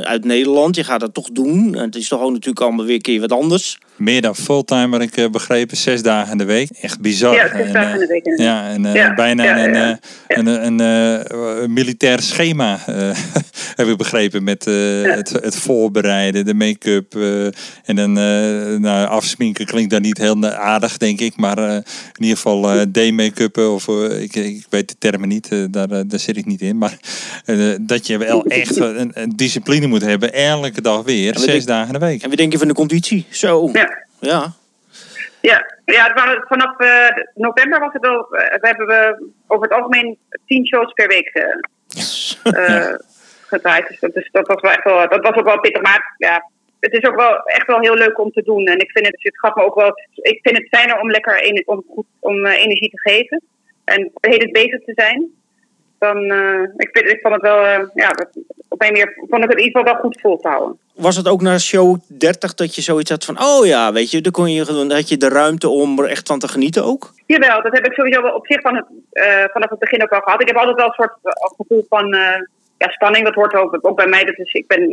uit 0.00 0.24
Nederland. 0.24 0.76
Je 0.76 0.84
gaat 0.84 1.00
dat 1.00 1.14
toch 1.14 1.30
doen. 1.30 1.76
Het 1.76 1.96
is 1.96 2.08
toch 2.08 2.20
ook 2.20 2.30
natuurlijk 2.30 2.60
allemaal 2.60 2.84
weer 2.84 2.94
een 2.94 3.00
keer 3.00 3.20
wat 3.20 3.32
anders. 3.32 3.78
Meer 3.96 4.20
dan 4.20 4.36
fulltime, 4.36 4.88
wat 4.88 5.00
ik 5.00 5.16
uh, 5.16 5.30
begrepen. 5.30 5.76
Zes 5.76 6.02
dagen 6.02 6.32
in 6.32 6.38
de 6.38 6.44
week. 6.44 6.70
Echt 6.80 7.00
bizar. 7.00 7.34
Ja, 7.34 7.48
zes 7.56 7.72
dagen 7.72 7.92
in 7.92 8.00
de 8.00 8.06
week. 8.06 8.38
Ja, 8.38 8.68
en 8.68 8.84
uh, 8.84 8.94
ja, 8.94 9.14
bijna 9.14 9.44
ja, 9.44 9.64
een, 9.64 9.74
ja. 9.74 9.98
een, 10.28 10.46
een, 10.46 10.78
een 11.62 11.72
militair 11.72 12.22
schema 12.22 12.78
heb 13.76 13.86
ik 13.86 13.96
begrepen. 13.96 14.44
Met 14.44 14.64
het, 14.64 15.30
het, 15.30 15.56
voorbereiden, 15.56 16.44
de 16.44 16.54
make-up. 16.54 17.14
en 17.84 17.96
dan 17.96 18.12
nou, 18.80 19.08
afsminken 19.08 19.66
klinkt 19.66 19.90
dan 19.90 20.02
niet 20.02 20.18
heel 20.18 20.46
aardig, 20.46 20.96
denk 20.96 21.20
ik. 21.20 21.36
Maar 21.36 21.58
in 21.58 21.84
ieder 22.18 22.36
geval 22.36 22.86
D-make-up. 22.92 23.58
Of 23.58 23.88
ik, 23.88 24.34
ik 24.34 24.66
weet 24.68 24.88
de 24.88 24.94
termen 24.98 25.28
niet. 25.28 25.48
daar, 25.70 25.88
daar 25.88 26.20
zit 26.20 26.36
ik 26.36 26.46
niet 26.46 26.60
in. 26.60 26.78
Maar 26.78 26.98
uh, 27.46 27.76
dat 27.80 28.06
je 28.06 28.18
wel 28.18 28.44
echt 28.44 28.76
een, 28.76 29.10
een, 29.14 29.36
discipline 29.36 29.86
moet 29.86 30.02
hebben. 30.02 30.32
Elke 30.32 30.80
dag 30.80 31.02
weer, 31.02 31.38
zes 31.38 31.46
denk, 31.46 31.66
dagen 31.66 31.94
in 31.94 32.00
de 32.00 32.06
week. 32.06 32.22
En 32.22 32.30
we 32.30 32.36
denken 32.36 32.58
van 32.58 32.68
de 32.68 32.74
conditie. 32.74 33.26
Zo. 33.30 33.68
Ja. 33.72 34.04
Ja. 34.20 34.52
Ja, 35.40 35.66
ja 35.84 36.12
vanaf 36.48 36.80
uh, 36.80 37.24
november 37.34 37.80
was 37.80 37.92
het 37.92 38.02
wel. 38.02 38.34
Uh, 38.34 38.40
we 38.40 38.66
hebben 38.66 38.86
we 38.86 39.30
over 39.46 39.68
het 39.68 39.76
algemeen 39.76 40.18
tien 40.46 40.66
shows 40.66 40.92
per 40.92 41.08
week 41.08 41.30
ja. 42.42 42.98
gedraaid. 43.46 43.88
Dus 43.88 44.00
dat, 44.00 44.14
dus 44.14 44.28
dat, 44.32 44.46
was 44.46 44.60
wel 44.60 44.70
echt 44.70 44.84
wel, 44.84 45.08
dat 45.08 45.22
was 45.22 45.34
ook 45.34 45.44
wel 45.44 45.60
pittig. 45.60 45.82
Maar 45.82 46.14
ja, 46.18 46.50
het 46.80 46.92
is 46.92 47.04
ook 47.04 47.16
wel 47.16 47.36
echt 47.36 47.66
wel 47.66 47.80
heel 47.80 47.94
leuk 47.94 48.18
om 48.18 48.30
te 48.30 48.42
doen. 48.42 48.66
En 48.66 48.78
ik 48.78 48.90
vind 48.90 49.06
het, 49.06 49.16
het 49.18 49.38
gaat 49.38 49.56
me 49.56 49.64
ook 49.64 49.74
wel. 49.74 49.98
Ik 50.14 50.38
vind 50.42 50.58
het 50.58 50.68
fijner 50.68 51.00
om 51.00 51.10
lekker 51.10 51.62
om, 51.64 51.84
goed, 51.88 52.06
om 52.18 52.46
energie 52.46 52.90
te 52.90 53.10
geven. 53.10 53.42
En 53.84 54.10
de 54.14 54.28
hele 54.28 54.50
bezig 54.50 54.80
te 54.84 54.92
zijn 54.94 55.30
dan 56.02 56.18
uh, 56.32 56.62
ik, 56.76 56.88
vind, 56.92 57.06
ik 57.08 57.18
vond 57.22 57.34
het 57.34 57.42
wel, 57.42 57.58
uh, 57.58 57.88
ja, 57.94 58.10
op 58.68 58.82
een 58.82 58.92
manier 58.92 59.14
vond 59.16 59.44
ik 59.44 59.50
het 59.50 59.58
in 59.58 59.64
ieder 59.64 59.80
geval 59.80 59.92
wel 59.92 60.02
goed 60.02 60.20
vol 60.20 60.38
te 60.38 60.48
houden. 60.48 60.78
Was 60.94 61.16
het 61.16 61.28
ook 61.28 61.40
na 61.42 61.58
show 61.58 61.96
30 62.06 62.54
dat 62.54 62.74
je 62.74 62.82
zoiets 62.82 63.10
had 63.10 63.24
van, 63.24 63.40
oh 63.40 63.66
ja, 63.66 63.92
weet 63.92 64.10
je, 64.10 64.20
dan, 64.20 64.32
kon 64.32 64.52
je, 64.52 64.64
dan 64.64 64.90
had 64.90 65.08
je 65.08 65.16
de 65.16 65.28
ruimte 65.28 65.68
om 65.68 65.98
er 65.98 66.08
echt 66.08 66.26
van 66.26 66.38
te 66.38 66.48
genieten 66.48 66.84
ook? 66.84 67.12
Jawel, 67.26 67.62
dat 67.62 67.72
heb 67.72 67.86
ik 67.86 67.92
sowieso 67.92 68.22
wel 68.22 68.34
op 68.34 68.46
zich 68.46 68.60
van 68.60 68.76
het, 68.76 68.86
uh, 69.12 69.44
vanaf 69.52 69.70
het 69.70 69.78
begin 69.78 70.02
ook 70.02 70.10
al 70.10 70.20
gehad. 70.20 70.40
Ik 70.40 70.46
heb 70.46 70.56
altijd 70.56 70.76
wel 70.76 70.86
een 70.86 70.92
soort 70.92 71.16
gevoel 71.56 71.86
van 71.88 72.16
ja, 72.78 72.88
spanning, 72.88 73.24
dat 73.24 73.34
hoort 73.34 73.54
ook, 73.54 73.78
ook 73.80 73.96
bij 73.96 74.06
mij. 74.06 74.24
Dat 74.24 74.38
is, 74.38 74.52
ik 74.52 74.66
ben, 74.66 74.92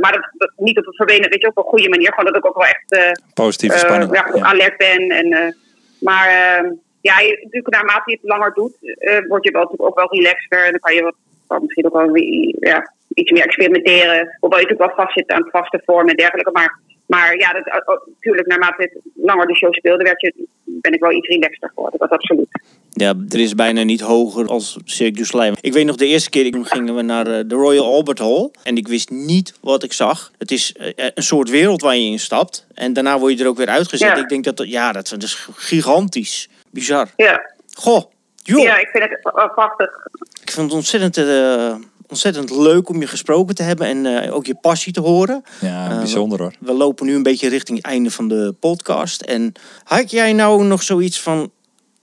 maar 0.00 0.12
dat, 0.12 0.30
dat, 0.32 0.52
niet 0.56 0.78
op 0.78 0.86
een 0.86 0.92
vervelende, 0.92 1.28
weet 1.28 1.40
je, 1.40 1.48
op 1.48 1.56
een 1.56 1.72
goede 1.72 1.88
manier. 1.88 2.08
Gewoon 2.08 2.32
dat 2.32 2.36
ik 2.36 2.46
ook 2.46 2.56
wel 2.56 2.66
echt 2.66 3.18
positieve 3.34 3.78
spanning. 3.78 4.14
Ja, 4.14 4.42
alert 4.42 4.76
ben. 4.76 5.08
En, 5.08 5.56
maar 6.00 6.28
ja, 7.00 7.20
je, 7.20 7.38
natuurlijk 7.42 7.74
naarmate 7.74 8.10
je 8.10 8.18
het 8.20 8.30
langer 8.30 8.52
doet, 8.54 8.76
uh, 8.80 9.28
word 9.28 9.44
je 9.44 9.50
wel, 9.50 9.62
natuurlijk 9.62 9.88
ook 9.88 9.96
wel 9.96 10.12
relaxter. 10.12 10.64
En 10.64 10.70
dan 10.70 10.80
kan 10.80 10.94
je 10.94 11.02
wat, 11.02 11.14
wat 11.46 11.62
misschien 11.62 11.86
ook 11.86 11.92
wel 11.92 12.16
ja, 12.70 12.92
iets 13.14 13.30
meer 13.30 13.44
experimenteren. 13.44 14.36
Hoewel 14.40 14.58
je 14.58 14.66
natuurlijk 14.66 14.96
wel 14.96 15.04
vast 15.04 15.12
zit 15.12 15.30
aan 15.30 15.48
vaste 15.50 15.82
vorm 15.84 16.08
en 16.08 16.16
dergelijke. 16.16 16.50
Maar, 16.50 16.78
maar 17.06 17.38
ja, 17.38 17.52
dat, 17.52 18.02
natuurlijk 18.06 18.46
naarmate 18.46 18.82
het 18.82 18.98
langer 19.14 19.46
de 19.46 19.56
show 19.56 19.74
speelde, 19.74 20.04
werd 20.04 20.20
je, 20.20 20.34
ben 20.64 20.92
ik 20.92 21.00
wel 21.00 21.12
iets 21.12 21.28
relaxter 21.28 21.68
geworden. 21.74 21.98
Dat 21.98 22.10
absoluut. 22.10 22.48
Ja, 22.90 23.14
er 23.28 23.40
is 23.40 23.54
bijna 23.54 23.82
niet 23.82 24.00
hoger 24.00 24.46
als 24.46 24.78
Cirque 24.84 25.18
du 25.18 25.24
Soleil. 25.24 25.54
Ik 25.60 25.72
weet 25.72 25.86
nog 25.86 25.96
de 25.96 26.06
eerste 26.06 26.30
keer 26.30 26.58
gingen 26.62 26.94
we 26.94 27.02
naar 27.02 27.26
eh, 27.26 27.40
de 27.46 27.54
Royal 27.54 27.94
Albert 27.94 28.18
Hall. 28.18 28.50
En 28.62 28.76
ik 28.76 28.88
wist 28.88 29.10
niet 29.10 29.54
wat 29.60 29.82
ik 29.82 29.92
zag. 29.92 30.30
Het 30.38 30.50
is 30.50 30.72
eh, 30.72 31.06
een 31.14 31.22
soort 31.22 31.50
wereld 31.50 31.80
waar 31.80 31.96
je 31.96 32.10
in 32.10 32.18
stapt. 32.18 32.66
En 32.74 32.92
daarna 32.92 33.18
word 33.18 33.38
je 33.38 33.44
er 33.44 33.48
ook 33.48 33.56
weer 33.56 33.66
uitgezet. 33.66 34.08
Ja. 34.08 34.16
Ik 34.16 34.28
denk 34.28 34.44
dat, 34.44 34.62
ja, 34.68 34.92
dat 34.92 35.22
is 35.22 35.48
gigantisch. 35.54 36.48
Bizar. 36.70 37.08
Ja. 37.16 37.52
Goh, 37.72 38.04
joh. 38.36 38.62
Ja, 38.62 38.78
ik 38.78 38.88
vind 38.88 39.04
het 39.04 39.52
prachtig. 39.54 40.06
Ik 40.42 40.50
vind 40.50 40.66
het 40.66 40.74
ontzettend, 40.74 41.16
uh, 41.16 41.74
ontzettend 42.08 42.50
leuk 42.50 42.88
om 42.88 43.00
je 43.00 43.06
gesproken 43.06 43.54
te 43.54 43.62
hebben 43.62 43.86
en 43.86 44.04
uh, 44.04 44.34
ook 44.34 44.46
je 44.46 44.54
passie 44.54 44.92
te 44.92 45.00
horen. 45.00 45.44
Ja, 45.60 45.96
bijzonder 45.96 46.38
hoor. 46.38 46.54
We, 46.60 46.66
we, 46.66 46.72
lopen 46.72 47.06
nu 47.06 47.14
een 47.14 47.22
beetje 47.22 47.48
richting 47.48 47.76
het 47.76 47.86
einde 47.86 48.10
van 48.10 48.28
de 48.28 48.54
podcast. 48.60 49.22
En 49.22 49.52
had 49.84 50.10
jij 50.10 50.32
nou 50.32 50.64
nog 50.64 50.82
zoiets 50.82 51.20
van, 51.20 51.52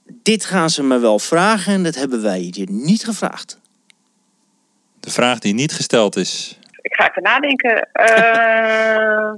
dit 0.07 0.45
gaan 0.45 0.69
ze 0.69 0.83
me 0.83 0.99
wel 0.99 1.19
vragen 1.19 1.73
en 1.73 1.83
dat 1.83 1.95
hebben 1.95 2.21
wij 2.21 2.49
je 2.51 2.67
niet 2.69 3.03
gevraagd? 3.03 3.59
De 4.99 5.11
vraag 5.11 5.39
die 5.39 5.53
niet 5.53 5.73
gesteld 5.73 6.15
is. 6.15 6.59
Ik 6.81 6.93
ga 6.93 7.09
even 7.09 7.23
nadenken. 7.23 7.89
Uh... 7.93 9.33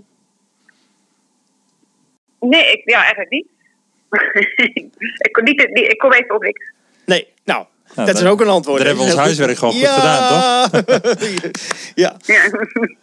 nee, 2.49 2.71
ik, 2.71 2.81
ja, 2.85 2.99
eigenlijk 2.99 3.29
niet. 3.29 3.47
ik, 5.25 5.29
kon 5.31 5.43
niet, 5.43 5.69
ik 5.73 5.97
kom 5.97 6.13
even 6.13 6.35
op 6.35 6.41
niks. 6.41 6.71
Nee, 7.05 7.27
nou, 7.43 7.65
nou 7.95 8.07
dat 8.07 8.21
is 8.21 8.27
ook 8.27 8.41
een 8.41 8.47
antwoord. 8.47 8.77
Daar 8.77 8.87
hebben 8.87 9.05
we 9.05 9.11
ons 9.11 9.19
huiswerk 9.19 9.57
gewoon 9.57 9.73
goed 9.73 9.87
gedaan, 9.87 10.69
toch? 10.69 10.83
ja. 11.95 12.17
ja. 12.25 12.49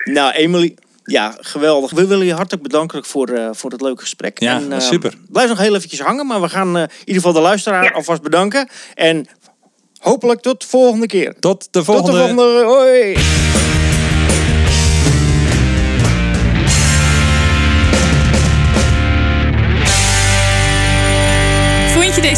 nou, 0.04 0.32
Emily, 0.32 0.76
ja, 1.06 1.34
geweldig. 1.40 1.90
We 1.90 2.06
willen 2.06 2.26
je 2.26 2.34
hartelijk 2.34 2.62
bedanken 2.62 3.04
voor, 3.04 3.30
uh, 3.30 3.48
voor 3.52 3.70
het 3.70 3.80
leuke 3.80 4.00
gesprek. 4.00 4.40
Ja, 4.40 4.56
en, 4.56 4.72
uh, 4.72 4.80
super. 4.80 5.14
Blijf 5.28 5.48
nog 5.48 5.58
heel 5.58 5.74
eventjes 5.74 6.00
hangen, 6.00 6.26
maar 6.26 6.40
we 6.40 6.48
gaan 6.48 6.76
uh, 6.76 6.82
in 6.82 6.88
ieder 6.98 7.14
geval 7.14 7.32
de 7.32 7.40
luisteraar 7.40 7.84
ja. 7.84 7.90
alvast 7.90 8.22
bedanken. 8.22 8.68
En 8.94 9.26
hopelijk 9.98 10.40
tot 10.40 10.60
de 10.60 10.66
volgende 10.66 11.06
keer. 11.06 11.34
Tot 11.40 11.68
de 11.70 11.84
volgende. 11.84 12.10
Tot 12.10 12.28
de 12.28 12.34
volgende. 12.34 12.64
Hoi. 12.64 13.75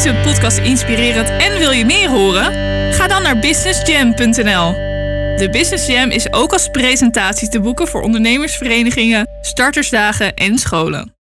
Deze 0.03 0.21
podcast 0.23 0.57
inspirerend 0.57 1.29
en 1.29 1.57
wil 1.57 1.71
je 1.71 1.85
meer 1.85 2.09
horen? 2.09 2.53
Ga 2.93 3.07
dan 3.07 3.21
naar 3.21 3.39
businessjam.nl. 3.39 4.73
De 5.37 5.47
Business 5.51 5.87
Jam 5.87 6.09
is 6.09 6.33
ook 6.33 6.53
als 6.53 6.69
presentatie 6.69 7.49
te 7.49 7.59
boeken 7.59 7.87
voor 7.87 8.01
ondernemersverenigingen, 8.01 9.27
startersdagen 9.41 10.33
en 10.33 10.57
scholen. 10.57 11.18